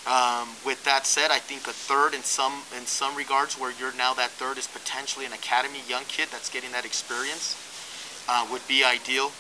Um, 0.10 0.50
with 0.66 0.84
that 0.86 1.06
said, 1.06 1.30
I 1.30 1.38
think 1.38 1.68
a 1.68 1.74
third 1.74 2.16
in 2.16 2.24
some 2.24 2.64
in 2.76 2.88
some 2.88 3.16
regards, 3.16 3.60
where 3.60 3.72
you're 3.78 3.94
now 3.94 4.16
that 4.16 4.32
third 4.32 4.58
is 4.58 4.66
potentially 4.66 5.26
an 5.26 5.34
academy 5.34 5.82
young 5.88 6.04
kid 6.06 6.30
that's 6.32 6.50
getting 6.50 6.72
that 6.72 6.86
experience, 6.86 7.54
uh, 8.28 8.48
would 8.52 8.66
be 8.68 8.84
ideal. 8.84 9.32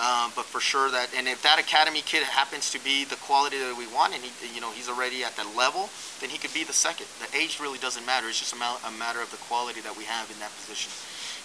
Um, 0.00 0.32
but 0.34 0.42
for 0.48 0.58
sure 0.58 0.90
that, 0.90 1.14
and 1.14 1.28
if 1.28 1.42
that 1.42 1.60
academy 1.60 2.02
kid 2.02 2.24
happens 2.24 2.72
to 2.72 2.82
be 2.82 3.04
the 3.04 3.14
quality 3.22 3.58
that 3.58 3.76
we 3.76 3.86
want, 3.94 4.14
and 4.14 4.24
he, 4.24 4.32
you 4.50 4.60
know, 4.60 4.72
he's 4.72 4.88
already 4.88 5.22
at 5.22 5.36
that 5.36 5.46
level, 5.54 5.90
then 6.18 6.30
he 6.30 6.38
could 6.38 6.52
be 6.52 6.64
the 6.64 6.72
second. 6.72 7.06
The 7.22 7.30
age 7.36 7.60
really 7.60 7.78
doesn't 7.78 8.04
matter. 8.04 8.26
It's 8.26 8.40
just 8.40 8.52
a, 8.52 8.56
ma- 8.56 8.82
a 8.82 8.90
matter 8.98 9.20
of 9.22 9.30
the 9.30 9.36
quality 9.46 9.78
that 9.82 9.94
we 9.94 10.02
have 10.04 10.26
in 10.32 10.38
that 10.40 10.50
position. 10.58 10.90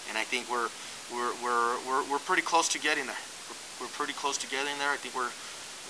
And 0.08 0.16
I 0.16 0.24
think 0.24 0.50
we're 0.50 0.68
we're 1.12 1.32
we're 1.44 1.76
we're, 1.86 2.04
we're 2.10 2.24
pretty 2.24 2.42
close 2.42 2.68
to 2.70 2.78
getting 2.78 3.06
there. 3.06 3.22
We're, 3.48 3.86
we're 3.86 3.92
pretty 3.92 4.14
close 4.14 4.36
to 4.38 4.48
getting 4.48 4.76
there. 4.78 4.90
I 4.90 4.96
think 4.96 5.14
we're 5.14 5.30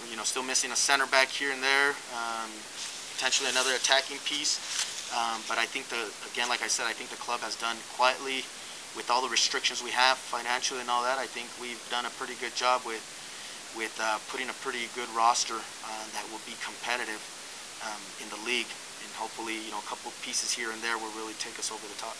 you 0.06 0.16
know, 0.16 0.22
still 0.22 0.42
missing 0.42 0.70
a 0.70 0.76
center 0.76 1.06
back 1.06 1.28
here 1.28 1.50
and 1.50 1.62
there, 1.62 1.90
um, 2.14 2.50
potentially 3.16 3.50
another 3.50 3.74
attacking 3.74 4.18
piece. 4.22 4.62
Um, 5.10 5.40
but 5.48 5.58
I 5.58 5.64
think 5.64 5.88
the 5.88 6.06
again, 6.30 6.48
like 6.48 6.62
I 6.62 6.68
said, 6.68 6.86
I 6.86 6.92
think 6.92 7.10
the 7.10 7.18
club 7.18 7.40
has 7.40 7.56
done 7.56 7.76
quietly 7.96 8.44
with 8.94 9.08
all 9.10 9.24
the 9.24 9.32
restrictions 9.32 9.82
we 9.82 9.90
have 9.90 10.18
financially 10.18 10.80
and 10.80 10.90
all 10.90 11.02
that. 11.02 11.18
I 11.18 11.26
think 11.26 11.48
we've 11.56 11.80
done 11.90 12.04
a 12.04 12.12
pretty 12.20 12.36
good 12.38 12.54
job 12.54 12.84
with 12.84 13.02
with 13.74 13.96
uh, 14.00 14.20
putting 14.28 14.48
a 14.48 14.56
pretty 14.60 14.92
good 14.94 15.08
roster 15.16 15.56
uh, 15.56 16.04
that 16.12 16.24
will 16.30 16.42
be 16.44 16.54
competitive 16.60 17.20
um, 17.84 18.00
in 18.20 18.28
the 18.28 18.40
league, 18.44 18.68
and 19.02 19.10
hopefully, 19.16 19.56
you 19.64 19.72
know, 19.72 19.80
a 19.80 19.88
couple 19.88 20.12
pieces 20.20 20.52
here 20.52 20.70
and 20.70 20.80
there 20.84 20.96
will 21.00 21.12
really 21.16 21.36
take 21.40 21.58
us 21.58 21.72
over 21.72 21.84
the 21.88 21.98
top. 21.98 22.16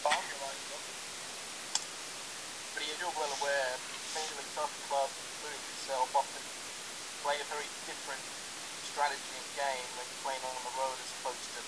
Bob, 0.00 0.16
your 0.16 0.40
line 0.40 0.56
is. 0.56 0.72
But 2.72 2.82
well 3.20 3.32
aware, 3.36 3.72
Benjamin 4.16 4.48
Tough 4.56 4.72
Club 4.88 5.12
yourself 5.44 6.08
often 6.16 6.44
play 7.20 7.36
a 7.36 7.46
very 7.52 7.68
different 7.84 8.24
strategy 8.88 9.34
and 9.36 9.48
game 9.60 9.88
when 10.00 10.08
playing 10.24 10.40
on 10.40 10.56
the 10.64 10.72
road 10.80 10.96
as 10.96 11.10
opposed 11.20 11.44
to 11.52 11.60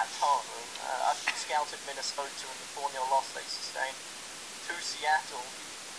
at 0.00 0.08
home. 0.16 0.48
Uh, 0.80 1.12
I've 1.12 1.20
scouted 1.36 1.76
Minnesota 1.84 2.44
in 2.48 2.56
the 2.56 2.68
4 2.72 2.88
0 2.88 3.04
loss 3.12 3.28
they 3.36 3.44
sustained 3.44 4.00
to 4.64 4.72
Seattle. 4.80 5.44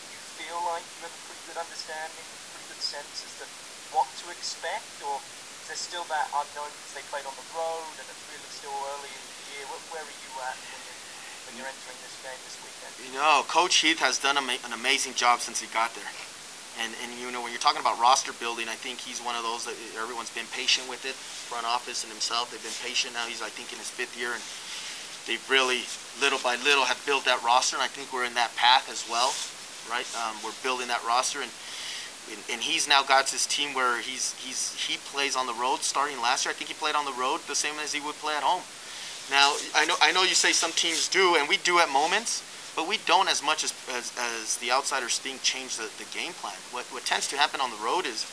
You 0.10 0.20
feel 0.42 0.58
like 0.65 0.82
you 0.82 1.06
have 1.06 1.13
a 1.13 1.24
pretty 1.30 1.44
good 1.54 1.60
understanding, 1.62 2.25
a 2.25 2.39
pretty 2.50 2.68
good 2.74 2.82
sense 2.82 3.30
as 3.30 3.34
to 3.44 3.46
what 3.94 4.10
to 4.25 4.34
expect, 4.34 4.89
or 5.06 5.22
is 5.70 5.77
still 5.77 6.08
that 6.10 6.34
unknown 6.34 6.74
because 6.82 6.98
they 6.98 7.06
played 7.13 7.30
on 7.30 7.36
the 7.38 7.48
road 7.54 7.94
and 8.01 8.08
it's 8.10 8.25
really 8.34 8.51
still 8.58 8.74
early 8.74 9.13
in 9.13 9.22
the 9.22 9.38
year? 9.54 9.63
Where, 9.70 10.01
are 10.01 10.18
you 10.18 10.32
at 10.50 10.58
you're, 11.57 11.67
entering 11.67 12.00
this 12.03 12.15
game 12.21 12.39
this 12.43 12.57
weekend? 12.62 12.93
You 13.07 13.19
know, 13.19 13.43
Coach 13.47 13.75
Heath 13.79 14.00
has 14.00 14.19
done 14.19 14.38
an 14.38 14.74
amazing 14.74 15.13
job 15.15 15.39
since 15.39 15.59
he 15.59 15.67
got 15.74 15.95
there. 15.95 16.07
And, 16.75 16.91
and 17.03 17.15
you 17.15 17.31
know 17.31 17.39
when 17.39 17.51
you're 17.51 17.63
talking 17.63 17.79
about 17.79 18.00
roster 18.00 18.33
building, 18.35 18.67
I 18.67 18.75
think 18.75 19.00
he's 19.00 19.24
one 19.24 19.35
of 19.35 19.43
those 19.43 19.63
that 19.63 19.75
everyone's 19.95 20.33
been 20.35 20.47
patient 20.51 20.89
with 20.89 21.07
it. 21.07 21.15
Front 21.15 21.65
office 21.65 22.03
and 22.03 22.12
himself, 22.12 22.51
they've 22.51 22.62
been 22.62 22.75
patient. 22.83 23.13
Now 23.15 23.24
he's 23.31 23.41
I 23.41 23.47
think 23.47 23.71
in 23.71 23.79
his 23.79 23.88
fifth 23.88 24.19
year, 24.19 24.35
and 24.35 24.43
they've 25.24 25.39
really 25.47 25.88
little 26.19 26.39
by 26.43 26.59
little 26.67 26.83
have 26.83 27.00
built 27.07 27.24
that 27.31 27.39
roster. 27.47 27.79
And 27.79 27.83
I 27.83 27.88
think 27.88 28.12
we're 28.12 28.27
in 28.27 28.35
that 28.35 28.51
path 28.59 28.91
as 28.91 29.07
well, 29.07 29.31
right? 29.88 30.07
Um, 30.19 30.35
we're 30.43 30.57
building 30.67 30.91
that 30.91 31.00
roster, 31.07 31.39
and, 31.39 31.51
and 32.27 32.43
and 32.51 32.59
he's 32.59 32.91
now 32.91 33.07
got 33.07 33.31
his 33.31 33.47
team 33.47 33.71
where 33.71 34.03
he's 34.03 34.35
he's 34.35 34.75
he 34.75 35.00
plays 35.15 35.39
on 35.39 35.47
the 35.47 35.55
road. 35.55 35.79
Starting 35.79 36.19
last 36.19 36.43
year, 36.43 36.51
I 36.51 36.55
think 36.59 36.67
he 36.67 36.75
played 36.75 37.00
on 37.00 37.07
the 37.07 37.15
road 37.15 37.39
the 37.47 37.55
same 37.55 37.79
as 37.79 37.95
he 37.95 38.03
would 38.03 38.19
play 38.19 38.35
at 38.35 38.43
home. 38.43 38.67
Now 39.29 39.55
I 39.74 39.86
know 39.86 39.96
I 40.01 40.12
know 40.12 40.24
you 40.24 40.36
say 40.36 40.51
some 40.51 40.72
teams 40.72 41.08
do, 41.08 41.36
and 41.36 41.48
we 41.50 41.58
do 41.58 41.79
at 41.79 41.89
moments 41.89 42.44
but 42.75 42.88
we 42.88 43.00
don't 43.05 43.29
as 43.29 43.41
much 43.41 43.63
as, 43.63 43.74
as, 43.96 44.12
as 44.20 44.58
the 44.58 44.72
outsiders 44.72 45.17
think 45.17 45.41
change 45.41 45.77
the, 45.77 45.89
the 45.98 46.03
game 46.12 46.34
plan. 46.34 46.55
What, 46.72 46.84
what 46.91 47.05
tends 47.05 47.27
to 47.29 47.38
happen 47.38 47.62
on 47.62 47.72
the 47.72 47.77
road 47.77 48.05
is 48.05 48.27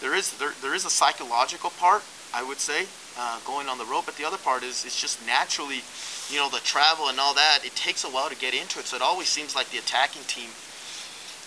there 0.00 0.14
is 0.14 0.36
there, 0.38 0.52
there 0.62 0.74
is 0.74 0.84
a 0.84 0.90
psychological 0.90 1.70
part, 1.70 2.02
I 2.32 2.42
would 2.42 2.58
say, 2.58 2.86
uh, 3.18 3.38
going 3.46 3.68
on 3.68 3.78
the 3.78 3.84
road, 3.84 4.02
but 4.06 4.16
the 4.16 4.24
other 4.24 4.38
part 4.38 4.62
is 4.62 4.84
it's 4.84 5.00
just 5.00 5.24
naturally, 5.26 5.82
you 6.30 6.38
know, 6.38 6.48
the 6.48 6.64
travel 6.64 7.08
and 7.08 7.20
all 7.20 7.34
that, 7.34 7.60
it 7.64 7.76
takes 7.76 8.04
a 8.04 8.08
while 8.08 8.28
to 8.28 8.36
get 8.36 8.54
into 8.54 8.80
it. 8.80 8.86
So 8.86 8.96
it 8.96 9.02
always 9.02 9.28
seems 9.28 9.54
like 9.54 9.68
the 9.70 9.78
attacking 9.78 10.22
team 10.26 10.48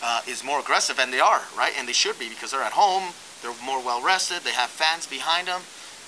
uh, 0.01 0.21
is 0.27 0.43
more 0.43 0.59
aggressive, 0.59 0.99
and 0.99 1.11
they 1.11 1.19
are, 1.19 1.41
right? 1.57 1.73
And 1.77 1.87
they 1.87 1.93
should 1.93 2.19
be 2.19 2.29
because 2.29 2.51
they're 2.51 2.61
at 2.61 2.73
home, 2.73 3.11
they're 3.41 3.57
more 3.65 3.83
well 3.83 4.01
rested, 4.01 4.43
they 4.43 4.53
have 4.53 4.69
fans 4.69 5.07
behind 5.07 5.47
them, 5.47 5.61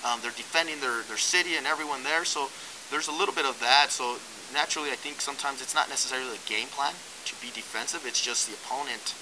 um, 0.06 0.20
they're 0.22 0.30
defending 0.38 0.80
their, 0.80 1.02
their 1.10 1.18
city 1.18 1.56
and 1.56 1.66
everyone 1.66 2.02
there. 2.04 2.24
So 2.24 2.48
there's 2.90 3.08
a 3.08 3.14
little 3.14 3.34
bit 3.34 3.46
of 3.46 3.58
that. 3.60 3.90
So 3.90 4.18
naturally, 4.52 4.90
I 4.90 4.98
think 4.98 5.20
sometimes 5.20 5.62
it's 5.62 5.74
not 5.74 5.88
necessarily 5.88 6.36
a 6.36 6.44
game 6.50 6.68
plan 6.68 6.94
to 7.24 7.34
be 7.40 7.48
defensive. 7.54 8.02
It's 8.04 8.20
just 8.20 8.50
the 8.50 8.54
opponent. 8.54 9.14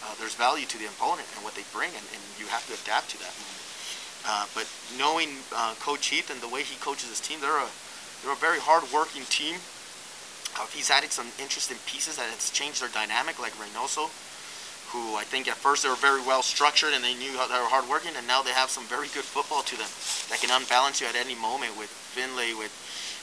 Uh, 0.00 0.16
there's 0.18 0.34
value 0.34 0.64
to 0.64 0.78
the 0.80 0.88
opponent 0.88 1.28
and 1.36 1.44
what 1.44 1.54
they 1.54 1.64
bring, 1.76 1.92
and, 1.92 2.06
and 2.16 2.22
you 2.40 2.48
have 2.48 2.64
to 2.68 2.74
adapt 2.74 3.12
to 3.12 3.18
that 3.20 3.36
moment. 3.36 3.60
Uh, 4.24 4.44
but 4.56 4.68
knowing 4.96 5.44
uh, 5.52 5.76
Coach 5.80 6.08
Heath 6.08 6.32
and 6.32 6.40
the 6.40 6.48
way 6.48 6.62
he 6.62 6.76
coaches 6.80 7.08
his 7.08 7.20
team, 7.20 7.40
they're 7.40 7.60
a 7.60 7.68
they're 8.20 8.36
a 8.36 8.36
very 8.36 8.60
hard-working 8.60 9.24
team. 9.32 9.56
Uh, 10.60 10.68
he's 10.76 10.92
added 10.92 11.08
some 11.08 11.32
interesting 11.40 11.80
pieces 11.88 12.16
that 12.20 12.28
has 12.28 12.50
changed 12.52 12.84
their 12.84 12.92
dynamic, 12.92 13.40
like 13.40 13.56
Reynoso, 13.56 14.12
who 14.92 15.16
I 15.16 15.24
think 15.24 15.48
at 15.48 15.56
first 15.56 15.84
they 15.84 15.88
were 15.88 15.96
very 15.96 16.20
well 16.20 16.42
structured 16.42 16.92
and 16.92 17.00
they 17.00 17.16
knew 17.16 17.32
how 17.40 17.48
they 17.48 17.56
were 17.56 17.72
hardworking, 17.72 18.12
and 18.16 18.26
now 18.28 18.42
they 18.42 18.52
have 18.52 18.68
some 18.68 18.84
very 18.84 19.08
good 19.16 19.24
football 19.24 19.62
to 19.62 19.76
them 19.76 19.88
that 20.28 20.36
can 20.44 20.52
unbalance 20.52 21.00
you 21.00 21.08
at 21.08 21.16
any 21.16 21.32
moment 21.32 21.78
with 21.80 21.88
Finlay, 21.88 22.52
with 22.52 22.72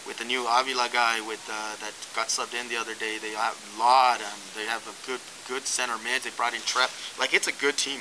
with 0.07 0.17
the 0.17 0.25
new 0.25 0.47
Avila 0.47 0.87
guy 0.87 1.19
with 1.27 1.43
uh, 1.51 1.75
that 1.83 1.91
got 2.15 2.31
subbed 2.31 2.55
in 2.55 2.71
the 2.71 2.79
other 2.79 2.95
day. 2.95 3.19
They 3.19 3.35
have 3.35 3.53
a 3.53 3.79
lot. 3.79 4.23
Um, 4.23 4.39
they 4.55 4.65
have 4.65 4.81
a 4.87 4.95
good 5.05 5.19
good 5.51 5.67
center 5.67 5.99
mid. 5.99 6.23
They 6.23 6.31
brought 6.31 6.55
in 6.55 6.63
Trapp. 6.63 6.89
Like 7.19 7.35
it's 7.35 7.51
a 7.51 7.55
good 7.59 7.75
team. 7.75 7.99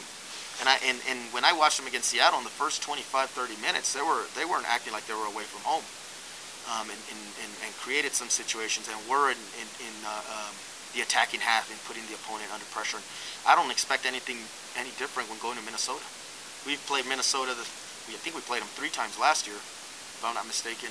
And 0.62 0.70
I 0.70 0.78
and, 0.86 1.02
and 1.10 1.18
when 1.34 1.44
I 1.44 1.52
watched 1.52 1.76
them 1.76 1.90
against 1.90 2.14
Seattle 2.14 2.38
in 2.38 2.46
the 2.46 2.54
first 2.54 2.80
25, 2.80 3.28
30 3.28 3.60
minutes, 3.60 3.92
they 3.92 4.00
were 4.00 4.24
they 4.38 4.46
weren't 4.46 4.70
acting 4.70 4.94
like 4.94 5.04
they 5.10 5.18
were 5.18 5.26
away 5.26 5.44
from 5.44 5.60
home, 5.66 5.84
um, 6.72 6.88
and, 6.88 7.02
and, 7.10 7.22
and, 7.44 7.52
and 7.66 7.70
created 7.82 8.14
some 8.14 8.30
situations 8.30 8.88
and 8.88 8.96
were 9.10 9.28
in 9.34 9.40
in, 9.58 9.68
in 9.84 9.94
uh, 10.06 10.46
um, 10.46 10.54
the 10.94 11.02
attacking 11.02 11.42
half 11.42 11.68
and 11.68 11.76
putting 11.84 12.06
the 12.08 12.16
opponent 12.16 12.48
under 12.54 12.64
pressure. 12.72 12.96
And 12.96 13.06
I 13.44 13.52
don't 13.58 13.68
expect 13.68 14.06
anything 14.06 14.40
any 14.78 14.94
different 14.96 15.28
when 15.28 15.42
going 15.42 15.58
to 15.58 15.64
Minnesota. 15.66 16.06
We've 16.64 16.80
played 16.86 17.04
Minnesota. 17.04 17.52
The, 17.52 17.66
I 18.14 18.18
think 18.22 18.38
we 18.38 18.42
played 18.46 18.62
them 18.62 18.70
three 18.78 18.88
times 18.88 19.18
last 19.18 19.44
year, 19.44 19.58
if 19.58 20.22
I'm 20.24 20.32
not 20.32 20.46
mistaken. 20.46 20.88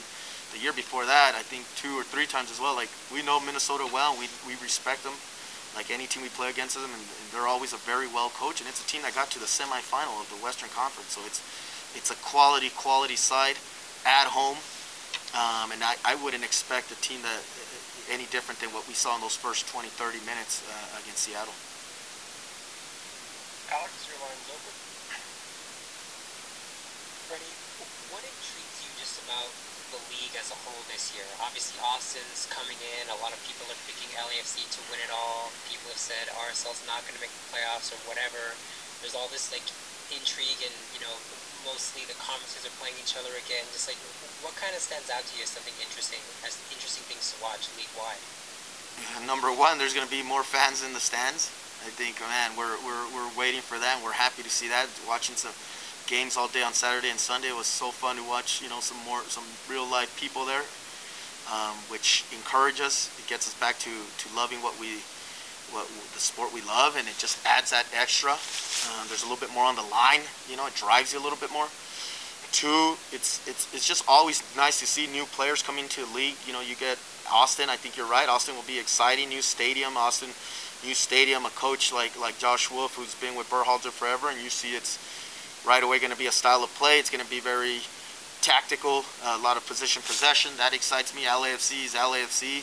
The 0.54 0.60
year 0.60 0.74
before 0.74 1.06
that, 1.06 1.34
I 1.36 1.44
think 1.44 1.66
two 1.76 1.94
or 1.98 2.04
three 2.04 2.26
times 2.26 2.52
as 2.52 2.60
well. 2.60 2.76
Like 2.76 2.90
we 3.12 3.24
know 3.24 3.40
Minnesota 3.40 3.88
well. 3.92 4.16
We 4.18 4.28
we 4.48 4.54
respect 4.62 5.04
them. 5.04 5.14
Like 5.76 5.92
any 5.92 6.08
team 6.08 6.24
we 6.24 6.30
play 6.30 6.50
against 6.50 6.76
them, 6.76 6.88
and, 6.88 7.04
and 7.04 7.26
they're 7.36 7.48
always 7.48 7.74
a 7.74 7.82
very 7.84 8.08
well 8.08 8.32
coached. 8.32 8.62
And 8.62 8.70
it's 8.70 8.80
a 8.80 8.88
team 8.88 9.02
that 9.04 9.14
got 9.14 9.30
to 9.36 9.40
the 9.40 9.50
semifinal 9.50 10.16
of 10.24 10.32
the 10.32 10.40
Western 10.40 10.70
Conference. 10.72 11.12
So 11.12 11.22
it's 11.28 11.44
it's 11.96 12.12
a 12.12 12.18
quality 12.24 12.70
quality 12.72 13.16
side 13.16 13.58
at 14.06 14.28
home. 14.32 14.58
Um, 15.36 15.76
and 15.76 15.84
I, 15.84 16.00
I 16.06 16.16
wouldn't 16.24 16.46
expect 16.46 16.92
a 16.92 17.00
team 17.04 17.20
that 17.24 17.44
any 18.10 18.26
different 18.30 18.60
than 18.62 18.70
what 18.70 18.88
we 18.88 18.94
saw 18.94 19.16
in 19.16 19.22
those 19.22 19.36
first 19.36 19.68
20, 19.68 19.90
30 19.90 20.20
minutes 20.24 20.62
uh, 20.70 21.02
against 21.02 21.26
Seattle. 21.26 21.54
Alex, 23.74 23.92
your 24.06 24.20
line's 24.22 24.48
open. 24.54 24.74
Freddy, 27.26 27.50
what 28.14 28.22
intrigues 28.22 28.78
you 28.86 28.92
just 29.02 29.26
about 29.26 29.50
the 29.96 30.04
league 30.12 30.36
as 30.36 30.52
a 30.52 30.58
whole 30.68 30.84
this 30.92 31.16
year? 31.16 31.24
Obviously, 31.40 31.80
Austin's 31.80 32.52
coming 32.52 32.76
in. 33.00 33.08
A 33.08 33.20
lot 33.24 33.32
of 33.32 33.40
people 33.48 33.64
are 33.72 33.80
picking 33.88 34.12
LAFC 34.20 34.68
to 34.68 34.80
win 34.92 35.00
it 35.00 35.12
all. 35.16 35.56
People 35.72 35.88
have 35.96 36.02
said 36.02 36.28
RSL's 36.36 36.84
not 36.84 37.00
going 37.08 37.16
to 37.16 37.24
make 37.24 37.32
the 37.32 37.48
playoffs 37.56 37.96
or 37.96 38.00
whatever. 38.04 38.52
There's 39.00 39.16
all 39.16 39.32
this 39.32 39.48
like 39.56 39.64
intrigue 40.12 40.60
and 40.62 40.76
you 40.92 41.00
know 41.00 41.16
mostly 41.64 42.04
the 42.06 42.14
conferences 42.20 42.68
are 42.68 42.76
playing 42.78 43.00
each 43.00 43.16
other 43.16 43.32
again. 43.40 43.64
Just 43.72 43.88
like 43.88 43.98
what 44.44 44.54
kind 44.60 44.76
of 44.76 44.84
stands 44.84 45.08
out 45.08 45.24
to 45.24 45.32
you 45.40 45.48
as 45.48 45.52
something 45.56 45.74
interesting, 45.80 46.20
as 46.44 46.60
interesting 46.70 47.08
things 47.08 47.32
to 47.32 47.36
watch 47.40 47.72
league 47.80 47.92
wide? 47.96 48.20
Uh, 49.00 49.24
number 49.24 49.50
one, 49.52 49.80
there's 49.80 49.96
going 49.96 50.06
to 50.06 50.12
be 50.12 50.24
more 50.24 50.44
fans 50.44 50.84
in 50.84 50.92
the 50.92 51.04
stands. 51.04 51.52
I 51.84 51.92
think, 51.92 52.18
man, 52.24 52.56
we're, 52.56 52.80
we're, 52.88 53.06
we're 53.12 53.32
waiting 53.36 53.62
for. 53.62 53.76
And 53.76 54.00
we're 54.02 54.16
happy 54.16 54.42
to 54.42 54.50
see 54.50 54.70
that. 54.72 54.88
Watching 55.06 55.36
some 55.36 55.52
games 56.08 56.38
all 56.38 56.48
day 56.48 56.64
on 56.64 56.74
Saturday 56.74 57.10
and 57.10 57.20
Sunday 57.20 57.50
it 57.50 57.56
was 57.56 57.68
so 57.68 57.92
fun 57.92 58.16
to 58.18 58.24
watch. 58.24 58.62
You 58.62 58.70
know, 58.70 58.80
some 58.80 58.98
more, 59.06 59.22
some 59.24 59.44
real 59.70 59.90
life 59.90 60.16
people 60.20 60.46
there, 60.46 60.64
um, 61.52 61.76
which 61.90 62.26
encourage 62.34 62.82
us. 62.82 63.10
It 63.20 63.28
gets 63.28 63.48
us 63.48 63.54
back 63.60 63.78
to, 63.80 63.90
to 63.90 64.36
loving 64.36 64.62
what 64.62 64.80
we, 64.80 65.02
what 65.72 65.88
the 66.14 66.20
sport 66.20 66.54
we 66.54 66.62
love, 66.62 66.96
and 66.96 67.08
it 67.08 67.18
just 67.18 67.46
adds 67.46 67.72
that 67.72 67.86
extra. 67.94 68.34
Uh, 68.34 69.08
there's 69.08 69.24
a 69.24 69.26
little 69.30 69.42
bit 69.42 69.54
more 69.54 69.66
on 69.66 69.76
the 69.76 69.88
line. 69.90 70.22
You 70.50 70.58
know, 70.58 70.68
it 70.68 70.76
drives 70.76 71.14
you 71.14 71.20
a 71.20 71.24
little 71.24 71.40
bit 71.40 71.52
more. 71.52 71.68
Two, 72.52 72.96
it's 73.12 73.46
it's 73.48 73.68
it's 73.74 73.88
just 73.88 74.06
always 74.08 74.42
nice 74.56 74.80
to 74.80 74.88
see 74.88 75.08
new 75.08 75.26
players 75.26 75.62
coming 75.62 75.90
to 75.90 76.06
the 76.06 76.12
league. 76.16 76.36
You 76.48 76.54
know, 76.54 76.62
you 76.62 76.76
get 76.76 76.98
Austin. 77.30 77.70
I 77.70 77.76
think 77.76 77.98
you're 77.98 78.08
right. 78.08 78.30
Austin 78.30 78.56
will 78.56 78.64
be 78.64 78.80
exciting. 78.80 79.28
New 79.28 79.42
stadium, 79.42 79.98
Austin, 79.98 80.30
new 80.88 80.94
stadium. 80.94 81.46
A 81.46 81.50
coach 81.50 81.92
like 81.92 82.18
like 82.18 82.38
Josh 82.38 82.72
Wolff, 82.72 82.96
who's 82.96 83.14
been 83.16 83.36
with 83.36 83.50
Berhalter 83.50 83.92
forever, 83.92 84.30
and 84.30 84.40
you 84.40 84.50
see 84.50 84.76
it's 84.76 84.96
right 85.66 85.84
away 85.84 86.00
going 86.00 86.12
to 86.12 86.18
be 86.18 86.28
a 86.28 86.32
style 86.32 86.64
of 86.64 86.74
play. 86.76 87.00
It's 87.00 87.10
going 87.10 87.24
to 87.24 87.30
be 87.30 87.40
very 87.40 87.82
tactical, 88.42 89.04
a 89.26 89.38
lot 89.40 89.58
of 89.58 89.66
position 89.66 90.02
possession. 90.04 90.52
That 90.58 90.74
excites 90.74 91.16
me. 91.16 91.24
LAFC 91.24 91.86
is 91.86 91.96
LAFC. 91.96 92.62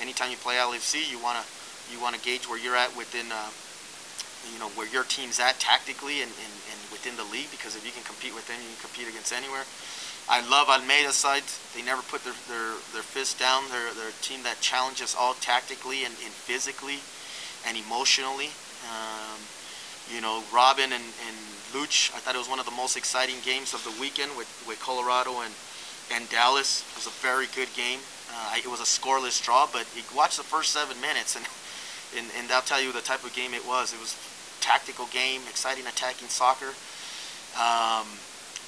Anytime 0.00 0.30
you 0.30 0.36
play 0.36 0.56
LAFC, 0.56 1.10
you 1.10 1.22
want 1.22 1.38
to 1.38 1.44
you 1.92 2.00
want 2.00 2.14
to 2.16 2.20
gauge 2.20 2.48
where 2.48 2.58
you're 2.58 2.76
at 2.76 2.94
within, 2.96 3.32
uh, 3.32 3.48
you 4.52 4.58
know, 4.60 4.68
where 4.76 4.86
your 4.88 5.04
team's 5.04 5.40
at 5.40 5.58
tactically 5.58 6.20
and, 6.20 6.30
and, 6.30 6.54
and 6.68 6.78
within 6.92 7.16
the 7.16 7.24
league. 7.32 7.50
Because 7.50 7.76
if 7.76 7.84
you 7.84 7.92
can 7.92 8.04
compete 8.04 8.34
with 8.34 8.46
them, 8.48 8.56
you 8.60 8.68
can 8.76 8.88
compete 8.88 9.08
against 9.08 9.32
anywhere. 9.32 9.64
I 10.28 10.44
love 10.44 10.68
Almeida's 10.68 11.16
side. 11.16 11.44
They 11.72 11.80
never 11.80 12.02
put 12.02 12.24
their, 12.24 12.36
their, 12.48 12.76
their 12.92 13.06
fist 13.06 13.40
down. 13.40 13.64
They're, 13.72 13.92
they're 13.96 14.12
a 14.12 14.20
team 14.20 14.44
that 14.44 14.60
challenges 14.60 15.16
all 15.16 15.32
tactically 15.40 16.04
and, 16.04 16.12
and 16.20 16.32
physically 16.32 17.00
and 17.64 17.76
emotionally. 17.76 18.52
Um, 18.84 19.40
you 20.12 20.20
know, 20.20 20.42
Robin 20.52 20.92
and, 20.92 21.04
and 21.04 21.36
Luch, 21.72 22.14
I 22.14 22.18
thought 22.18 22.34
it 22.34 22.38
was 22.38 22.48
one 22.48 22.58
of 22.58 22.64
the 22.64 22.76
most 22.76 22.96
exciting 22.96 23.36
games 23.44 23.74
of 23.74 23.84
the 23.84 23.92
weekend 24.00 24.36
with, 24.36 24.48
with 24.66 24.80
Colorado 24.80 25.40
and, 25.40 25.52
and 26.12 26.28
Dallas. 26.30 26.84
It 26.90 26.96
was 26.96 27.06
a 27.06 27.16
very 27.20 27.46
good 27.54 27.68
game. 27.74 28.00
Uh, 28.32 28.56
it 28.56 28.66
was 28.66 28.80
a 28.80 28.88
scoreless 28.88 29.42
draw, 29.42 29.68
but 29.72 29.86
you 29.96 30.02
watch 30.16 30.36
the 30.36 30.42
first 30.42 30.72
seven 30.72 31.00
minutes 31.00 31.36
and 31.36 31.44
and, 32.16 32.26
and 32.38 32.48
that'll 32.48 32.64
tell 32.64 32.80
you 32.80 32.92
the 32.92 33.04
type 33.04 33.24
of 33.24 33.34
game 33.34 33.52
it 33.52 33.66
was. 33.66 33.92
It 33.92 34.00
was 34.00 34.16
tactical 34.60 35.06
game, 35.12 35.42
exciting 35.48 35.86
attacking 35.86 36.28
soccer. 36.28 36.72
Um, 37.56 38.06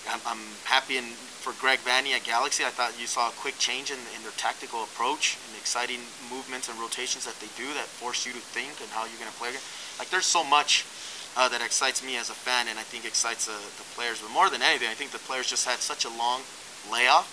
I'm, 0.09 0.21
I'm, 0.27 0.43
happy 0.65 0.97
in, 0.97 1.05
for 1.05 1.53
Greg 1.61 1.79
Vanney 1.81 2.13
at 2.13 2.25
Galaxy. 2.25 2.65
I 2.65 2.71
thought 2.71 2.99
you 2.99 3.07
saw 3.07 3.29
a 3.29 3.33
quick 3.33 3.59
change 3.59 3.91
in, 3.91 3.99
in 4.17 4.23
their 4.23 4.35
tactical 4.37 4.85
approach 4.85 5.37
and 5.49 5.57
exciting 5.57 6.01
movements 6.31 6.69
and 6.69 6.79
rotations 6.81 7.25
that 7.25 7.37
they 7.41 7.49
do 7.57 7.69
that 7.75 7.85
force 7.85 8.25
you 8.25 8.33
to 8.33 8.39
think 8.39 8.81
and 8.81 8.89
how 8.91 9.05
you're 9.05 9.21
going 9.21 9.31
to 9.31 9.37
play. 9.39 9.53
Like 9.99 10.09
there's 10.11 10.27
so 10.27 10.45
much 10.45 10.85
uh, 11.37 11.49
that 11.49 11.63
excites 11.63 12.05
me 12.05 12.17
as 12.17 12.31
a 12.31 12.35
fan, 12.35 12.69
and 12.69 12.79
I 12.79 12.83
think 12.83 13.05
excites 13.05 13.49
uh, 13.49 13.53
the 13.53 13.87
players. 13.95 14.21
But 14.21 14.31
more 14.31 14.51
than 14.51 14.63
anything, 14.63 14.89
I 14.89 14.95
think 14.95 15.11
the 15.11 15.23
players 15.23 15.49
just 15.49 15.67
had 15.67 15.79
such 15.79 16.05
a 16.05 16.11
long 16.11 16.43
layoff 16.91 17.29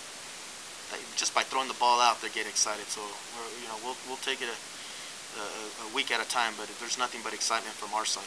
that 0.90 1.00
just 1.16 1.34
by 1.34 1.42
throwing 1.42 1.68
the 1.68 1.78
ball 1.78 2.00
out, 2.00 2.20
they 2.22 2.28
get 2.30 2.46
excited. 2.46 2.86
So 2.86 3.02
you 3.60 3.68
know, 3.68 3.76
we'll 3.82 3.96
we'll 4.06 4.22
take 4.22 4.40
it. 4.40 4.48
A, 4.48 4.56
a, 5.36 5.90
a 5.90 5.94
week 5.94 6.10
at 6.10 6.20
a 6.24 6.28
time, 6.28 6.54
but 6.56 6.68
there's 6.80 6.98
nothing 6.98 7.20
but 7.22 7.32
excitement 7.34 7.74
from 7.74 7.92
our 7.94 8.04
side. 8.04 8.24